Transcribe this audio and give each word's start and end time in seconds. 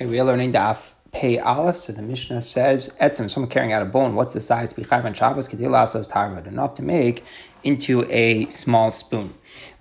Okay, 0.00 0.08
we 0.08 0.18
are 0.18 0.24
learning 0.24 0.54
Daf 0.54 0.94
Pei 1.12 1.38
Aleph. 1.38 1.76
So 1.76 1.92
the 1.92 2.00
Mishnah 2.00 2.40
says, 2.40 2.88
Etzim, 3.02 3.28
someone 3.28 3.50
carrying 3.50 3.74
out 3.74 3.82
a 3.82 3.84
bone, 3.84 4.14
what's 4.14 4.32
the 4.32 4.40
size? 4.40 4.72
Bichayv 4.72 5.04
and 5.04 5.14
Shabbos, 5.14 5.46
Kedilasos 5.46 6.10
Tarvad, 6.10 6.46
enough 6.46 6.72
to 6.74 6.82
make 6.82 7.22
into 7.64 8.10
a 8.10 8.48
small 8.48 8.92
spoon. 8.92 9.34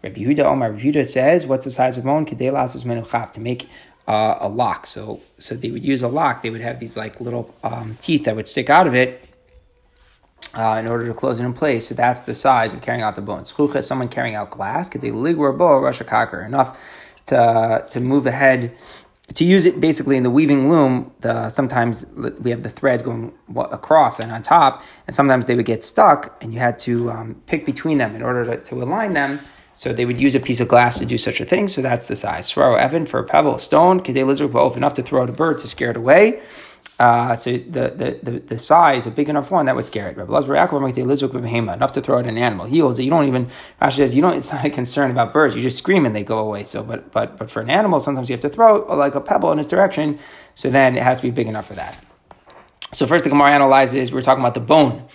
Rabbi 0.04 0.20
Yehuda 0.20 0.40
Omar 0.40 0.72
Rabbi 0.72 0.84
Yehuda 0.84 1.08
says, 1.08 1.48
what's 1.48 1.64
the 1.64 1.72
size 1.72 1.96
of 1.96 2.04
bone? 2.04 2.26
Kedilasos 2.26 2.84
Menuchav, 2.84 3.32
to 3.32 3.40
make 3.40 3.70
uh, 4.10 4.40
a 4.42 4.50
lock. 4.50 4.88
So, 4.88 5.22
so 5.38 5.56
they 5.56 5.72
would 5.72 5.86
use 5.86 6.02
a 6.02 6.10
lock. 6.10 6.44
They 6.44 6.50
would 6.50 6.60
have 6.60 6.82
these 6.82 6.98
like 6.98 7.22
little 7.22 7.56
um, 7.64 7.96
teeth 8.02 8.26
that 8.26 8.36
would 8.36 8.46
stick 8.50 8.70
out 8.70 8.88
of 8.88 8.96
it. 8.96 9.24
Uh, 10.54 10.78
in 10.80 10.88
order 10.88 11.06
to 11.06 11.14
close 11.14 11.40
it 11.40 11.46
in 11.46 11.54
place, 11.54 11.90
so 11.90 11.94
that's 11.94 12.22
the 12.22 12.34
size 12.34 12.74
of 12.74 12.82
carrying 12.82 13.04
out 13.04 13.16
the 13.16 13.22
bone. 13.22 13.44
Schucha, 13.44 13.84
someone 13.84 14.08
carrying 14.08 14.36
out 14.36 14.50
glass, 14.50 14.90
could 14.90 15.02
they 15.02 15.12
ligwa 15.12 15.56
bo 15.56 15.80
Russia 15.80 16.04
kaker 16.04 16.44
enough 16.44 16.80
to 17.28 17.86
to 17.90 18.00
move 18.00 18.26
ahead 18.26 18.76
to 19.36 19.44
use 19.44 19.66
it 19.66 19.80
basically 19.80 20.18
in 20.18 20.24
the 20.24 20.30
weaving 20.30 20.70
loom, 20.70 21.12
the, 21.22 21.50
sometimes 21.50 22.06
we 22.16 22.50
have 22.52 22.64
the 22.64 22.70
threads 22.70 23.04
going 23.04 23.32
across 23.56 24.20
and 24.20 24.32
on 24.32 24.42
top, 24.42 24.84
and 25.08 25.16
sometimes 25.16 25.46
they 25.46 25.56
would 25.56 25.66
get 25.66 25.84
stuck, 25.84 26.36
and 26.42 26.54
you 26.54 26.60
had 26.60 26.80
to 26.80 27.12
um, 27.12 27.36
pick 27.46 27.66
between 27.66 27.98
them 27.98 28.16
in 28.16 28.24
order 28.24 28.44
to, 28.44 28.58
to, 28.58 28.82
align 28.82 29.14
them. 29.14 29.40
So 29.74 29.94
they 29.94 30.06
would 30.06 30.20
use 30.20 30.36
a 30.36 30.40
piece 30.40 30.60
of 30.60 30.68
glass 30.68 30.98
to 31.00 31.06
do 31.06 31.18
such 31.18 31.40
a 31.40 31.46
thing. 31.46 31.68
So 31.68 31.82
that's 31.82 32.08
the 32.08 32.16
size. 32.16 32.52
Throw 32.52 32.76
Evan 32.76 33.06
for 33.06 33.20
a 33.20 33.24
pebble, 33.24 33.56
a 33.56 33.60
stone, 33.60 34.02
Kade 34.02 34.26
lizard 34.26 34.52
both 34.52 34.76
enough 34.76 34.96
to 34.96 35.04
throw 35.04 35.24
at 35.24 35.30
a 35.30 35.34
bird 35.34 35.60
to 35.60 35.68
scare 35.68 35.92
it 35.92 35.98
away. 35.98 36.42
Uh, 37.00 37.34
so 37.34 37.52
the, 37.54 37.60
the, 37.62 38.20
the, 38.22 38.40
the, 38.42 38.58
size, 38.58 39.08
a 39.08 39.12
big 39.12 39.30
enough 39.30 39.50
one, 39.50 39.68
that 39.68 39.76
would 39.76 39.86
scare 39.86 40.10
it. 40.10 40.18
Enough 40.18 41.92
to 41.94 42.02
throw 42.02 42.20
at 42.20 42.28
an 42.28 42.38
animal. 42.38 42.66
He 42.66 42.80
holds 42.80 43.00
it. 43.00 43.04
You 43.04 43.10
don't 43.10 43.26
even, 43.26 43.48
Rashi 43.82 43.94
says, 43.94 44.16
you 44.18 44.22
don't, 44.22 44.36
it's 44.36 44.52
not 44.52 44.66
a 44.66 44.70
concern 44.70 45.10
about 45.10 45.32
birds. 45.32 45.56
You 45.56 45.62
just 45.62 45.78
scream 45.78 46.06
and 46.06 46.14
they 46.14 46.24
go 46.24 46.40
away. 46.40 46.66
So, 46.66 46.84
but, 46.84 47.10
but, 47.14 47.38
but 47.38 47.50
for 47.50 47.62
an 47.62 47.70
animal, 47.70 48.02
sometimes 48.02 48.30
you 48.30 48.34
have 48.34 48.42
to 48.42 48.50
throw 48.50 48.80
like 48.94 49.16
a 49.16 49.22
pebble 49.22 49.50
in 49.54 49.60
its 49.60 49.70
direction. 49.70 50.20
So 50.56 50.70
then 50.70 50.98
it 50.98 51.04
has 51.04 51.22
to 51.22 51.24
be 51.24 51.32
big 51.32 51.48
enough 51.48 51.68
for 51.68 51.76
that. 51.76 52.04
So 52.92 53.08
first 53.08 53.24
the 53.24 53.30
Gemara 53.30 53.52
analyzes, 53.52 54.12
we're 54.12 54.22
talking 54.22 54.42
about 54.42 54.56
the 54.56 54.60
bone. 54.60 55.08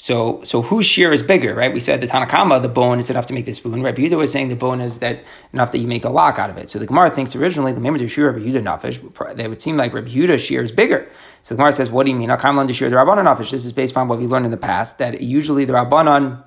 So, 0.00 0.42
so 0.44 0.62
whose 0.62 0.86
shear 0.86 1.12
is 1.12 1.20
bigger, 1.20 1.54
right? 1.54 1.74
We 1.74 1.78
said 1.78 2.00
the 2.00 2.06
Tanakama, 2.06 2.62
the 2.62 2.70
bone 2.70 3.00
is 3.00 3.10
enough 3.10 3.26
to 3.26 3.34
make 3.34 3.44
the 3.44 3.52
spoon. 3.52 3.82
Rabbi 3.82 4.00
Yehuda 4.00 4.16
was 4.16 4.32
saying 4.32 4.48
the 4.48 4.56
bone 4.56 4.80
is 4.80 5.00
that 5.00 5.22
enough 5.52 5.72
that 5.72 5.78
you 5.78 5.86
make 5.86 6.06
a 6.06 6.08
lock 6.08 6.38
out 6.38 6.48
of 6.48 6.56
it. 6.56 6.70
So 6.70 6.78
the 6.78 6.86
Gemara 6.86 7.10
thinks 7.10 7.36
originally 7.36 7.74
the 7.74 7.82
Member 7.82 8.08
shear 8.08 8.30
Rabbi 8.30 8.42
Yehuda 8.42 8.62
nafish, 8.62 9.36
that 9.36 9.50
would 9.50 9.60
seem 9.60 9.76
like 9.76 9.92
Rabbi 9.92 10.08
Yehuda's 10.08 10.40
shear 10.40 10.62
is 10.62 10.72
bigger. 10.72 11.06
So 11.42 11.54
the 11.54 11.58
Gemara 11.58 11.74
says, 11.74 11.90
what 11.90 12.06
do 12.06 12.12
you 12.12 12.16
mean? 12.16 12.30
Akam 12.30 12.66
the 12.66 12.72
shear 12.72 12.88
the 12.88 12.96
Rabbanon 12.96 13.26
nafish. 13.26 13.50
This 13.50 13.66
is 13.66 13.72
based 13.72 13.94
on 13.94 14.08
what 14.08 14.18
we 14.18 14.26
learned 14.26 14.46
in 14.46 14.50
the 14.50 14.56
past 14.56 14.96
that 14.96 15.20
usually 15.20 15.66
the 15.66 15.74
Rabbanon 15.74 16.44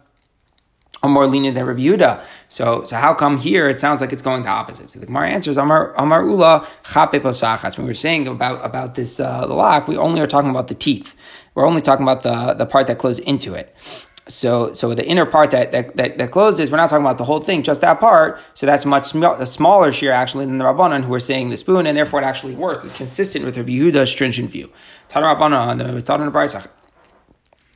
are 1.03 1.09
more 1.09 1.27
lenient 1.27 1.53
than 1.53 1.67
Rabbi 1.67 1.81
Yehuda. 1.81 2.23
So, 2.49 2.83
so 2.85 2.95
how 2.95 3.13
come 3.13 3.37
here 3.37 3.69
it 3.69 3.79
sounds 3.79 4.01
like 4.01 4.11
it's 4.11 4.23
going 4.23 4.41
the 4.41 4.49
opposite? 4.49 4.89
So 4.89 4.99
the 4.99 5.05
Gemara 5.05 5.29
answers, 5.29 5.57
Amar, 5.57 5.93
Amar 5.95 6.27
Ulla 6.27 6.67
chape 6.83 7.21
posachas. 7.21 7.77
When 7.77 7.85
we 7.85 7.91
were 7.91 7.93
saying 7.93 8.25
about, 8.25 8.65
about 8.65 8.95
this 8.95 9.19
uh, 9.19 9.45
the 9.45 9.53
lock, 9.53 9.87
we 9.87 9.95
only 9.95 10.21
are 10.21 10.27
talking 10.27 10.49
about 10.49 10.69
the 10.69 10.75
teeth. 10.75 11.15
We're 11.55 11.65
only 11.65 11.81
talking 11.81 12.03
about 12.03 12.23
the, 12.23 12.53
the 12.53 12.65
part 12.65 12.87
that 12.87 12.97
closes 12.97 13.23
into 13.25 13.53
it. 13.53 13.75
So, 14.27 14.71
so 14.71 14.93
the 14.93 15.05
inner 15.05 15.25
part 15.25 15.51
that, 15.51 15.73
that, 15.73 15.97
that, 15.97 16.17
that, 16.17 16.31
closes, 16.31 16.71
we're 16.71 16.77
not 16.77 16.89
talking 16.89 17.05
about 17.05 17.17
the 17.17 17.25
whole 17.25 17.41
thing, 17.41 17.61
just 17.61 17.81
that 17.81 17.99
part. 17.99 18.39
So 18.53 18.65
that's 18.65 18.85
much 18.85 19.07
sm- 19.07 19.23
a 19.23 19.45
smaller 19.45 19.91
shear 19.91 20.13
actually 20.13 20.45
than 20.45 20.59
the 20.59 20.63
Rabbanon 20.63 21.03
who 21.03 21.13
are 21.13 21.19
saying 21.19 21.49
the 21.49 21.57
spoon, 21.57 21.85
and 21.85 21.97
therefore 21.97 22.21
it 22.21 22.25
actually 22.25 22.55
works. 22.55 22.85
It's 22.85 22.93
consistent 22.93 23.43
with 23.43 23.57
Rabbi 23.57 23.71
Yehuda's 23.71 24.09
stringent 24.09 24.49
view. 24.49 24.71
Tana 25.09 25.25
Rabbanon, 25.27 25.93
the 25.93 26.01
Tana 26.01 26.31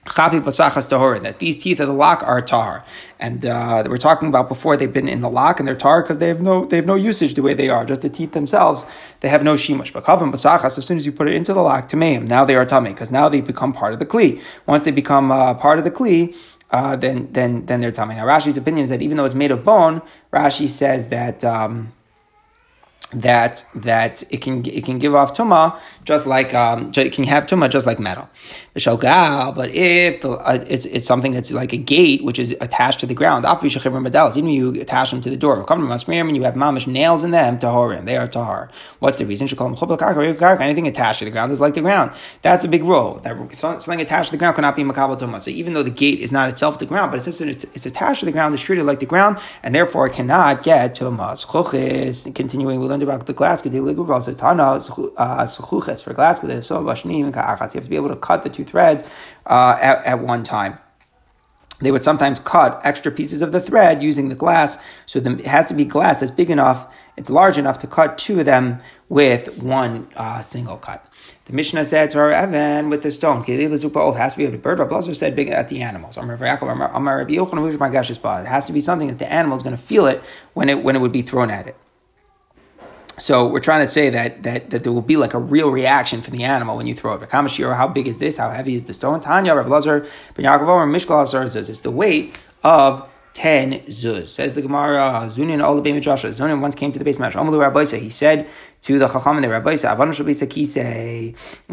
Chapi 0.07 0.39
pasachas 0.39 0.87
tahor, 0.87 1.21
that 1.21 1.39
these 1.39 1.61
teeth 1.61 1.79
of 1.79 1.87
the 1.87 1.93
lock 1.93 2.23
are 2.23 2.41
tar. 2.41 2.83
And 3.19 3.45
uh, 3.45 3.83
we're 3.87 3.97
talking 3.97 4.29
about 4.29 4.47
before 4.47 4.77
they've 4.77 4.91
been 4.91 5.09
in 5.09 5.21
the 5.21 5.29
lock 5.29 5.59
and 5.59 5.67
they're 5.67 5.75
tar 5.75 6.01
because 6.01 6.19
they 6.19 6.27
have 6.27 6.41
no 6.41 6.65
they 6.65 6.77
have 6.77 6.85
no 6.85 6.95
usage 6.95 7.33
the 7.33 7.41
way 7.41 7.53
they 7.53 7.69
are. 7.69 7.85
Just 7.85 8.01
the 8.01 8.09
teeth 8.09 8.31
themselves, 8.31 8.85
they 9.19 9.29
have 9.29 9.43
no 9.43 9.55
shimush. 9.55 9.91
But 9.91 10.05
kavim 10.05 10.31
pasachas, 10.31 10.77
as 10.77 10.85
soon 10.85 10.97
as 10.97 11.05
you 11.05 11.11
put 11.11 11.27
it 11.27 11.33
into 11.33 11.53
the 11.53 11.61
lock, 11.61 11.89
to 11.89 11.97
tameim, 11.97 12.27
now 12.27 12.45
they 12.45 12.55
are 12.55 12.65
tummy 12.65 12.91
because 12.91 13.11
now 13.11 13.27
they 13.27 13.41
become 13.41 13.73
part 13.73 13.93
of 13.93 13.99
the 13.99 14.05
kli. 14.05 14.41
Once 14.65 14.83
they 14.83 14.91
become 14.91 15.31
uh, 15.31 15.53
part 15.55 15.77
of 15.77 15.83
the 15.83 15.91
kli, 15.91 16.35
uh, 16.71 16.95
then 16.95 17.31
then 17.33 17.65
then 17.65 17.81
they're 17.81 17.91
tummy. 17.91 18.15
Now 18.15 18.25
Rashi's 18.25 18.57
opinion 18.57 18.85
is 18.85 18.89
that 18.89 19.01
even 19.01 19.17
though 19.17 19.25
it's 19.25 19.35
made 19.35 19.51
of 19.51 19.63
bone, 19.63 20.01
Rashi 20.31 20.69
says 20.69 21.09
that. 21.09 21.43
Um, 21.43 21.93
that 23.11 23.65
that 23.73 24.21
it 24.29 24.41
can 24.41 24.65
it 24.65 24.83
can 24.83 24.99
give 24.99 25.15
off 25.15 25.33
tuma 25.33 25.79
just 26.03 26.27
like 26.27 26.53
um, 26.53 26.91
it 26.95 27.13
can 27.13 27.23
have 27.23 27.45
tuma 27.45 27.69
just 27.69 27.87
like 27.87 27.99
metal. 27.99 28.29
But 28.75 29.69
if 29.73 30.21
the, 30.21 30.31
uh, 30.31 30.63
it's 30.67 30.85
it's 30.85 31.07
something 31.07 31.31
that's 31.31 31.51
like 31.51 31.73
a 31.73 31.77
gate 31.77 32.23
which 32.23 32.37
is 32.37 32.55
attached 32.59 32.99
to 32.99 33.05
the 33.05 33.13
ground, 33.13 33.45
even 33.45 34.49
you 34.49 34.81
attach 34.81 35.11
them 35.11 35.21
to 35.21 35.29
the 35.29 35.37
door, 35.37 35.55
and 35.55 36.35
you 36.35 36.43
have 36.43 36.55
mamish 36.55 36.85
nails 36.85 37.23
in 37.23 37.31
them, 37.31 37.59
tahorim, 37.59 38.05
they 38.05 38.17
are 38.17 38.27
tahar. 38.27 38.69
What's 38.99 39.17
the 39.19 39.25
reason? 39.25 39.47
Anything 39.47 40.87
attached 40.87 41.19
to 41.19 41.25
the 41.25 41.31
ground 41.31 41.51
is 41.51 41.61
like 41.61 41.75
the 41.75 41.81
ground. 41.81 42.11
That's 42.41 42.61
the 42.61 42.67
big 42.67 42.83
rule. 42.83 43.19
That 43.23 43.37
something 43.55 44.01
attached 44.01 44.29
to 44.29 44.31
the 44.33 44.37
ground 44.37 44.55
cannot 44.55 44.75
be 44.75 44.83
makabel 44.83 45.17
tuma. 45.17 45.39
So 45.39 45.49
even 45.49 45.73
though 45.73 45.83
the 45.83 45.89
gate 45.89 46.19
is 46.19 46.33
not 46.33 46.49
itself 46.49 46.77
the 46.77 46.85
ground, 46.85 47.11
but 47.11 47.17
it's 47.17 47.25
just 47.25 47.39
it's, 47.41 47.63
it's 47.73 47.85
attached 47.85 48.19
to 48.19 48.25
the 48.25 48.33
ground, 48.33 48.53
it's 48.53 48.63
treated 48.63 48.85
like 48.85 48.99
the 48.99 49.05
ground, 49.05 49.37
and 49.63 49.73
therefore 49.73 50.07
it 50.07 50.13
cannot 50.13 50.61
get 50.61 50.95
tumas. 50.95 51.45
Continuing, 52.35 52.79
we 52.79 52.96
about 53.03 53.25
the 53.25 53.33
glass. 53.33 53.61
because 53.61 53.73
For 56.01 56.13
glass, 56.13 56.41
you 56.41 56.49
have 56.49 57.83
to 57.83 57.89
be 57.89 57.95
able 57.95 58.09
to 58.09 58.15
cut 58.15 58.43
the 58.43 58.49
two 58.49 58.63
threads 58.63 59.03
uh, 59.45 59.77
at, 59.79 60.05
at 60.05 60.19
one 60.19 60.43
time 60.43 60.77
they 61.79 61.91
would 61.91 62.03
sometimes 62.03 62.39
cut 62.39 62.81
extra 62.83 63.11
pieces 63.11 63.41
of 63.41 63.51
the 63.51 63.61
thread 63.61 64.01
using 64.01 64.29
the 64.29 64.35
glass. 64.35 64.77
So 65.05 65.19
the, 65.19 65.33
it 65.33 65.45
has 65.45 65.67
to 65.67 65.75
be 65.75 65.85
glass 65.85 66.21
that's 66.21 66.31
big 66.31 66.49
enough, 66.49 66.91
it's 67.17 67.29
large 67.29 67.57
enough 67.57 67.77
to 67.79 67.87
cut 67.87 68.17
two 68.17 68.39
of 68.39 68.45
them 68.45 68.79
with 69.09 69.61
one 69.61 70.07
uh, 70.15 70.41
single 70.41 70.77
cut. 70.77 71.05
The 71.45 71.53
Mishnah 71.53 71.85
said 71.85 72.09
to 72.11 72.19
Evan 72.19 72.89
with 72.89 73.03
the 73.03 73.11
stone, 73.11 73.43
it 73.47 73.71
has 73.71 74.33
to 74.33 74.37
be 74.37 74.45
a 74.45 74.51
bird. 74.51 74.79
Rabbi 74.79 75.13
said 75.13 75.35
big 75.35 75.49
at 75.49 75.69
the 75.69 75.81
animals. 75.81 76.17
It 76.17 76.21
has 78.47 78.65
to 78.65 78.73
be 78.73 78.81
something 78.81 79.07
that 79.07 79.19
the 79.19 79.31
animal 79.31 79.55
is 79.57 79.63
going 79.63 79.75
to 79.75 79.81
feel 79.81 80.07
it 80.07 80.21
when 80.53 80.69
it 80.69 80.83
when 80.83 80.95
it 80.95 80.99
would 80.99 81.11
be 81.11 81.21
thrown 81.21 81.51
at 81.51 81.67
it. 81.67 81.75
So 83.19 83.47
we're 83.47 83.61
trying 83.61 83.83
to 83.83 83.87
say 83.87 84.11
that 84.11 84.43
that 84.43 84.69
that 84.69 84.83
there 84.83 84.91
will 84.91 85.01
be 85.01 85.17
like 85.17 85.33
a 85.33 85.39
real 85.39 85.71
reaction 85.71 86.21
from 86.21 86.37
the 86.37 86.43
animal 86.43 86.77
when 86.77 86.85
you 86.85 86.93
throw 86.93 87.13
it. 87.13 87.31
How 87.31 87.87
big 87.87 88.07
is 88.07 88.19
this? 88.19 88.37
How 88.37 88.51
heavy 88.51 88.75
is 88.75 88.85
the 88.85 88.93
stone? 88.93 89.21
Tanya, 89.21 89.55
Rabbi 89.55 89.69
Lazar, 89.69 90.05
Ben 90.35 90.45
Yaakov, 90.45 90.87
Mishkal 90.89 91.69
It's 91.69 91.81
the 91.81 91.91
weight 91.91 92.35
of 92.63 93.09
10 93.37 93.81
zuz. 93.81 94.29
Says 94.29 94.55
the 94.55 94.63
Gemara, 94.63 95.21
Zunin 95.27 95.63
all 95.63 95.79
the 95.79 95.87
Midrasha. 95.87 96.29
Zunin 96.29 96.59
once 96.59 96.73
came 96.73 96.91
to 96.91 96.97
the 96.97 97.05
base 97.05 97.17
of 97.17 97.33
Amalu 97.33 97.59
Rabbi 97.59 97.85
He 97.99 98.09
said 98.09 98.49
to 98.81 98.97
the 98.97 99.07
Chacham 99.07 99.35
and 99.35 99.43
the 99.43 99.49
Rabbi 99.49 99.73
if 99.73 99.81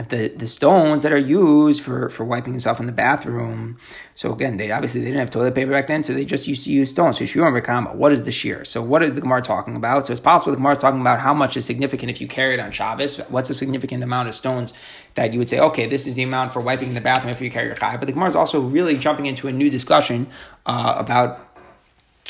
the, 0.08 0.28
the 0.36 0.46
stones 0.46 1.02
that 1.02 1.10
are 1.10 1.16
used 1.16 1.82
for, 1.82 2.10
for 2.10 2.24
wiping 2.24 2.52
yourself 2.52 2.80
in 2.80 2.86
the 2.86 2.92
bathroom, 2.92 3.78
so 4.14 4.30
again, 4.30 4.58
they 4.58 4.72
obviously 4.72 5.00
they 5.00 5.06
didn't 5.06 5.20
have 5.20 5.30
toilet 5.30 5.54
paper 5.54 5.70
back 5.70 5.86
then, 5.86 6.02
so 6.02 6.12
they 6.12 6.26
just 6.26 6.46
used 6.46 6.64
to 6.64 6.70
use 6.70 6.90
stones. 6.90 7.18
So 7.18 7.24
Shur 7.24 7.46
and 7.46 7.98
what 7.98 8.12
is 8.12 8.24
the 8.24 8.32
shear? 8.32 8.66
So 8.66 8.82
what 8.82 9.02
is 9.02 9.14
the 9.14 9.22
Gemara 9.22 9.40
talking 9.40 9.74
about? 9.74 10.06
So 10.06 10.12
it's 10.12 10.20
possible 10.20 10.52
the 10.52 10.58
Gemara 10.58 10.72
is 10.72 10.78
talking 10.78 11.00
about 11.00 11.18
how 11.18 11.32
much 11.32 11.56
is 11.56 11.64
significant 11.64 12.10
if 12.10 12.20
you 12.20 12.28
carry 12.28 12.52
it 12.52 12.60
on 12.60 12.72
Shabbos. 12.72 13.16
What's 13.30 13.48
a 13.48 13.54
significant 13.54 14.02
amount 14.02 14.28
of 14.28 14.34
stones 14.34 14.74
that 15.14 15.32
you 15.32 15.38
would 15.38 15.48
say, 15.48 15.60
okay, 15.60 15.86
this 15.86 16.06
is 16.06 16.14
the 16.14 16.24
amount 16.24 16.52
for 16.52 16.60
wiping 16.60 16.88
in 16.88 16.94
the 16.94 17.00
bathroom 17.00 17.32
if 17.32 17.40
you 17.40 17.50
carry 17.50 17.68
your 17.68 17.76
chai. 17.76 17.96
But 17.96 18.04
the 18.04 18.12
Gemara 18.12 18.28
is 18.28 18.36
also 18.36 18.60
really 18.60 18.98
jumping 18.98 19.24
into 19.24 19.48
a 19.48 19.52
new 19.52 19.70
discussion 19.70 20.26
uh, 20.66 20.96
about 20.98 21.53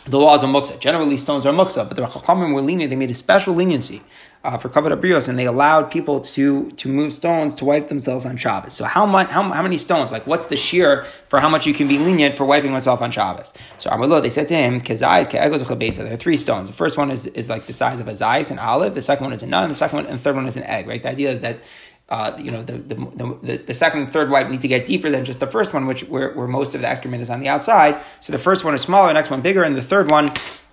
the 0.07 0.19
laws 0.19 0.43
of 0.43 0.51
muksa. 0.51 0.79
Generally, 0.79 1.17
stones 1.17 1.47
are 1.47 1.53
muksa, 1.53 1.87
but 1.89 1.97
the 1.97 2.03
Chachamim 2.03 2.55
were 2.55 2.61
lenient. 2.61 2.91
They 2.91 2.97
made 2.97 3.11
a 3.11 3.15
special 3.15 3.55
leniency 3.55 4.03
uh, 4.45 4.59
for 4.59 4.69
kavod 4.69 4.95
abrios, 4.95 5.29
and 5.29 5.39
they 5.39 5.47
allowed 5.47 5.91
people 5.91 6.21
to 6.21 6.71
to 6.73 6.89
move 6.89 7.13
stones 7.13 7.55
to 7.55 7.65
wipe 7.65 7.89
themselves 7.89 8.27
on 8.27 8.37
Shabbos. 8.37 8.75
So 8.75 8.85
how 8.85 9.07
much? 9.07 9.29
How, 9.31 9.43
how 9.43 9.63
many 9.63 9.79
stones? 9.79 10.13
Like, 10.13 10.27
what's 10.27 10.47
the 10.47 10.57
shear 10.57 11.07
for 11.29 11.41
how 11.41 11.49
much 11.49 11.67
you 11.67 11.73
can 11.73 11.89
be 11.89 11.99
lenient 11.99 12.37
for 12.37 12.45
wiping 12.45 12.73
oneself 12.73 13.01
on 13.01 13.11
Shabbos? 13.11 13.53
So 13.79 13.89
Amrlo, 13.89 14.21
they 14.21 14.31
said 14.31 14.49
to 14.49 14.55
him, 14.55 14.83
kezayis 14.83 15.29
ke'egos. 15.29 15.97
There 15.97 16.13
are 16.13 16.17
three 16.17 16.37
stones. 16.37 16.67
The 16.67 16.75
first 16.75 16.99
one 16.99 17.11
is, 17.11 17.27
is 17.29 17.49
like 17.49 17.65
the 17.65 17.73
size 17.73 18.01
of 18.01 18.09
a 18.09 18.13
zayis, 18.13 18.51
an 18.51 18.59
olive. 18.59 18.95
The 18.95 19.03
second 19.03 19.25
one 19.25 19.33
is 19.33 19.43
a 19.43 19.47
nut. 19.47 19.63
And 19.63 19.71
the 19.71 19.77
second 19.77 19.97
one 19.97 20.07
and 20.07 20.19
the 20.19 20.23
third 20.23 20.37
one 20.37 20.47
is 20.47 20.57
an 20.57 20.65
egg. 20.65 20.87
Right? 20.87 21.03
The 21.03 21.09
idea 21.11 21.31
is 21.31 21.41
that 21.41 21.61
uh, 22.11 22.37
you 22.39 22.51
know, 22.51 22.63
the, 22.63 22.75
the, 22.75 22.95
the, 23.43 23.57
the, 23.67 23.75
second 23.75 24.01
and 24.01 24.11
third 24.11 24.29
wipe 24.29 24.51
need 24.51 24.61
to 24.61 24.69
get 24.69 24.85
deeper 24.85 25.09
than 25.09 25.25
just 25.25 25.41
the 25.41 25.47
first 25.47 25.73
one, 25.73 25.87
which 25.87 26.03
where, 26.03 26.35
where 26.35 26.47
most 26.47 26.75
of 26.75 26.83
the 26.83 26.87
excrement 26.87 27.23
is 27.23 27.31
on 27.31 27.41
the 27.41 27.49
outside. 27.49 27.99
So 28.21 28.31
the 28.31 28.39
first 28.39 28.63
one 28.63 28.75
is 28.75 28.83
smaller, 28.83 29.09
the 29.09 29.15
next 29.15 29.31
one 29.31 29.41
bigger, 29.41 29.63
and 29.63 29.75
the 29.75 29.83
third 29.83 30.11
one, 30.11 30.31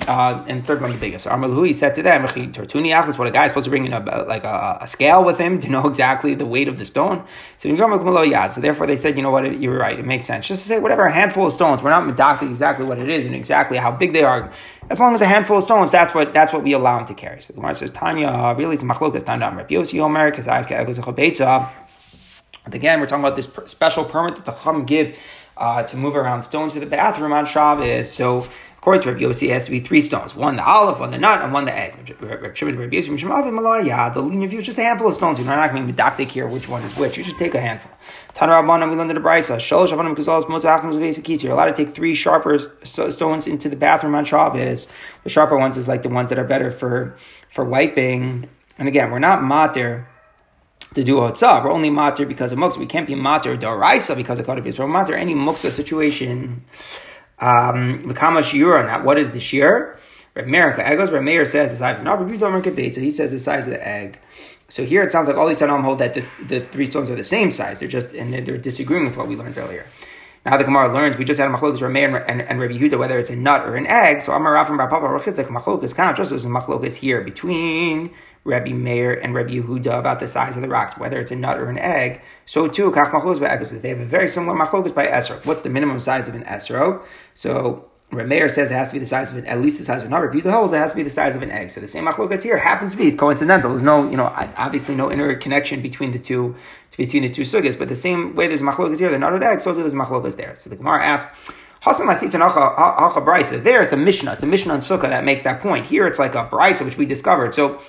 uh, 0.08 0.44
and 0.48 0.66
third 0.66 0.82
one 0.82 0.92
the 0.92 0.98
biggest. 0.98 1.26
So 1.26 1.32
Amalahu, 1.32 1.68
he 1.68 1.74
said 1.74 1.96
to 1.96 2.02
them, 2.02 2.24
what 2.24 2.36
a 2.36 3.32
guy 3.32 3.46
is 3.46 3.52
supposed 3.52 3.66
to 3.66 3.70
bring 3.70 3.86
in 3.86 3.94
a, 3.94 4.00
like 4.26 4.44
a, 4.44 4.80
a, 4.82 4.88
scale 4.88 5.24
with 5.24 5.38
him 5.38 5.60
to 5.62 5.70
know 5.70 5.88
exactly 5.88 6.34
the 6.34 6.46
weight 6.46 6.68
of 6.68 6.78
the 6.78 6.86
stone. 6.86 7.26
So 7.58 7.76
so 7.76 8.62
therefore 8.62 8.88
they 8.88 8.98
said, 8.98 9.16
you 9.16 9.22
know 9.22 9.32
what, 9.32 9.60
you're 9.60 9.78
right, 9.78 9.98
it 9.98 10.06
makes 10.06 10.26
sense. 10.26 10.48
Just 10.48 10.64
to 10.64 10.68
say 10.68 10.80
whatever, 10.80 11.06
a 11.06 11.12
handful 11.12 11.48
of 11.48 11.54
stones, 11.54 11.84
we're 11.84 11.90
not 11.92 12.04
medacting 12.04 12.50
exactly 12.50 12.86
what 12.86 13.00
it 13.00 13.10
is 13.10 13.26
and 13.26 13.36
exactly 13.36 13.78
how 13.78 13.92
big 13.92 14.14
they 14.14 14.24
are. 14.24 14.52
As 14.90 15.00
long 15.00 15.14
as 15.14 15.22
a 15.22 15.28
handful 15.28 15.58
of 15.58 15.64
stones, 15.64 15.92
that's 15.92 16.14
what 16.14 16.34
that's 16.34 16.52
what 16.52 16.64
we 16.64 16.74
allow 16.74 17.00
him 17.00 17.06
to 17.06 17.14
carry. 17.14 17.42
So 17.42 17.48
the 17.48 17.54
Gemara 17.54 17.76
says, 17.76 17.92
Tanya, 17.92 18.56
really 18.58 18.76
it's 18.76 18.84
machlokas 18.84 19.26
Tanya 19.26 19.54
Rabbi 19.56 19.74
Yossi 19.76 20.00
Omer, 20.02 20.32
Again, 22.66 23.00
we're 23.00 23.08
talking 23.08 23.26
about 23.26 23.36
this 23.36 23.52
special 23.66 24.06
permit 24.06 24.36
that 24.36 24.46
the 24.46 24.52
Chum 24.52 24.86
give 24.86 25.18
uh, 25.58 25.84
to 25.84 25.98
move 25.98 26.16
around 26.16 26.44
stones 26.44 26.74
to 26.74 26.80
the 26.80 26.86
bathroom 26.86 27.34
on 27.34 27.46
Shabbos. 27.46 28.12
So 28.12 28.48
According 28.82 29.04
to 29.04 29.12
Rabbi 29.12 29.22
Yossi, 29.22 29.44
it 29.44 29.52
has 29.52 29.66
to 29.66 29.72
be 29.72 29.80
three 29.80 30.02
stones: 30.02 30.34
one 30.34 30.56
the 30.56 30.66
olive, 30.66 31.00
one 31.00 31.12
the 31.12 31.20
nut, 31.20 31.44
and 31.44 31.54
one 31.54 31.66
the 31.66 31.78
egg. 31.78 32.18
The 32.18 34.22
lenient 34.22 34.50
view 34.50 34.60
is 34.60 34.66
just 34.66 34.80
a 34.80 34.82
handful 34.82 35.08
of 35.08 35.14
stones. 35.14 35.38
You're 35.38 35.46
not 35.46 35.72
going 35.72 35.86
to 35.86 35.94
be 35.94 35.96
medactic 35.96 36.30
here 36.30 36.48
which 36.48 36.68
one 36.68 36.82
is 36.82 36.98
which. 36.98 37.16
You 37.16 37.24
just 37.24 37.38
take 37.38 37.54
a 37.54 37.62
handful. 37.62 37.92
Tanarabana, 38.34 38.90
we 38.90 38.96
learned 38.96 39.12
the 39.12 39.14
Brisa. 39.14 39.58
Sholosh 39.58 39.90
Avanim 39.90 40.16
Kazals 40.16 40.46
Mozachim 40.46 40.96
Zvesa 40.96 41.22
Kisi. 41.22 41.44
You're 41.44 41.54
allowed 41.54 41.66
to 41.66 41.86
take 41.86 41.94
three 41.94 42.16
sharper 42.16 42.58
stones 42.58 43.46
into 43.46 43.70
the 43.70 43.76
bathroom 43.76 44.16
on 44.16 44.26
Shabbos. 44.26 44.88
The 45.26 45.30
sharper 45.30 45.58
ones 45.58 45.78
is 45.78 45.88
like 45.88 46.02
the 46.02 46.10
ones 46.10 46.30
that 46.30 46.40
are 46.40 46.44
better 46.44 46.72
for 46.72 47.16
for 47.52 47.64
wiping. 47.64 48.50
And 48.80 48.88
again, 48.88 49.12
we're 49.12 49.20
not 49.20 49.42
matir 49.42 50.08
to 50.96 51.04
do 51.04 51.18
hotzah. 51.18 51.64
We're 51.64 51.72
only 51.72 51.92
matir 51.92 52.28
because 52.28 52.52
of 52.52 52.58
muksa. 52.58 52.80
We 52.80 52.88
can't 52.88 53.06
be 53.06 53.14
matir 53.14 53.60
daraisa 53.60 54.16
because 54.16 54.40
of 54.40 54.48
kodabis. 54.48 54.80
We're 54.80 54.88
matir 54.88 55.16
any 55.16 55.36
muksa 55.36 55.70
situation. 55.70 56.66
Um, 57.42 58.08
what 58.08 59.18
is 59.18 59.32
the 59.32 59.40
shear? 59.40 59.98
Reb 60.36 60.46
Merika 60.46 60.90
Egos. 60.90 61.12
Reb 61.12 61.24
Meir 61.24 61.46
says 61.46 61.72
the 61.74 61.78
size. 61.80 61.98
Reb 62.06 62.30
Yudomer 62.30 62.94
So 62.96 63.02
he 63.02 63.12
says 63.12 63.32
the 63.32 63.40
size 63.40 63.66
of 63.66 63.74
the 63.74 63.86
egg. 63.86 64.20
So 64.70 64.86
here 64.86 65.04
it 65.04 65.12
sounds 65.12 65.28
like 65.28 65.36
all 65.36 65.48
these 65.48 65.58
Tanaim 65.58 65.82
hold 65.82 66.00
that 66.00 66.14
the, 66.14 66.26
the, 66.48 66.62
three 66.62 66.86
stones 66.86 67.10
are 67.10 67.16
the 67.16 67.26
same 67.26 67.52
size. 67.52 67.80
They're 67.80 67.90
just 67.90 68.14
and 68.14 68.32
they're, 68.32 68.42
they're 68.42 68.58
disagreeing 68.58 69.04
with 69.04 69.18
what 69.18 69.28
we 69.28 69.36
learned 69.36 69.58
earlier. 69.58 69.86
Now 70.46 70.58
the 70.58 70.64
Gemara 70.64 70.92
learns 70.92 71.18
we 71.18 71.26
just 71.26 71.40
had 71.40 71.50
a 71.50 71.54
machlokas 71.54 71.82
Reb 71.82 71.92
Meir 71.92 72.18
and, 72.18 72.30
and, 72.30 72.42
and 72.42 72.60
Rabbi 72.60 72.74
Yehuda 72.74 72.98
whether 72.98 73.20
it's 73.20 73.30
a 73.30 73.36
nut 73.36 73.66
or 73.66 73.76
an 73.76 73.86
egg. 73.86 74.24
So 74.24 74.34
Amar 74.34 74.54
Rafim 74.54 74.78
Bar 74.78 74.88
Papa 74.88 75.06
Rachizek 75.06 75.48
machlokas 75.48 75.94
kind 75.94 76.10
of 76.10 76.18
just 76.18 76.32
as 76.32 76.46
a 76.46 76.48
machlokas 76.48 76.96
here 76.96 77.22
between 77.22 78.12
Rabbi 78.44 78.72
Meir 78.72 79.14
and 79.14 79.36
Rabbi 79.36 79.52
Yehuda 79.52 80.00
about 80.00 80.20
the 80.20 80.28
size 80.28 80.56
of 80.56 80.64
the 80.64 80.68
rocks, 80.68 80.98
whether 80.98 81.20
it's 81.20 81.30
a 81.30 81.36
nut 81.36 81.60
or 81.60 81.70
an 81.70 81.78
egg. 81.78 82.22
So 82.46 82.68
too, 82.68 82.92
kach 82.92 83.12
machlokas 83.12 83.40
by 83.40 83.80
They 83.80 83.90
have 83.90 84.00
a 84.00 84.06
very 84.06 84.28
similar 84.28 84.58
machlokas 84.58 84.96
by 84.96 85.06
esrog. 85.06 85.46
What's 85.46 85.62
the 85.62 85.70
minimum 85.70 86.00
size 86.00 86.28
of 86.28 86.34
an 86.34 86.44
esrog? 86.46 87.06
So 87.36 87.91
Rabbi 88.12 88.28
Meir 88.28 88.50
says 88.50 88.72
it 88.72 88.74
has 88.74 88.90
to 88.90 88.94
be 88.94 89.00
the 89.00 89.06
size 89.06 89.32
of 89.32 89.38
an, 89.38 89.46
at 89.46 89.62
least 89.62 89.80
the 89.80 89.86
size 89.86 90.04
of 90.04 90.12
an. 90.12 90.20
Rabbi 90.20 90.40
Yehuda 90.40 90.52
holds 90.52 90.74
it 90.74 90.78
has 90.78 90.92
to 90.92 90.98
be 90.98 91.04
the 91.04 91.10
size 91.10 91.36
of 91.36 91.42
an 91.42 91.52
egg. 91.52 91.72
So 91.72 91.80
the 91.80 91.88
same 91.88 92.06
machlokas 92.06 92.44
here 92.44 92.58
happens 92.58 92.92
to 92.92 92.98
be 92.98 93.12
coincidental. 93.14 93.72
There's 93.72 93.84
no, 93.84 94.10
you 94.10 94.18
know, 94.18 94.26
obviously 94.58 94.96
no 94.96 95.12
inner 95.12 95.34
connection 95.36 95.82
between 95.82 96.12
the 96.12 96.20
two 96.20 96.56
between 96.98 97.24
the 97.24 97.30
two 97.30 97.44
sugas. 97.44 97.80
But 97.80 97.88
the 97.88 97.96
same 97.96 98.36
way 98.36 98.48
there's 98.48 98.62
machlokas 98.62 99.00
here, 99.00 99.10
the 99.10 99.18
nut 99.18 99.32
or 99.32 99.40
the 99.40 99.48
egg, 99.48 99.62
so 99.62 99.74
there's 99.74 99.94
machlokas 99.94 100.36
there. 100.36 100.56
So 100.58 100.70
the 100.70 100.76
Gemara 100.76 101.04
asks. 101.06 101.52
Hasan 101.84 102.06
Lasis 102.06 102.34
Brisa. 102.34 103.64
There, 103.64 103.82
it's 103.82 103.92
a 103.92 103.98
Mishnah. 103.98 104.34
It's 104.34 104.44
a 104.44 104.46
Mishnah 104.46 104.74
on 104.74 104.82
Sukkah 104.82 105.10
that 105.10 105.24
makes 105.24 105.42
that 105.44 105.64
point. 105.64 105.88
Here, 105.88 106.06
it's 106.06 106.20
like 106.20 106.36
a 106.36 106.46
Brisa, 106.46 106.86
which 106.86 106.96
we 106.96 107.08
discovered. 107.08 107.56
So 107.56 107.82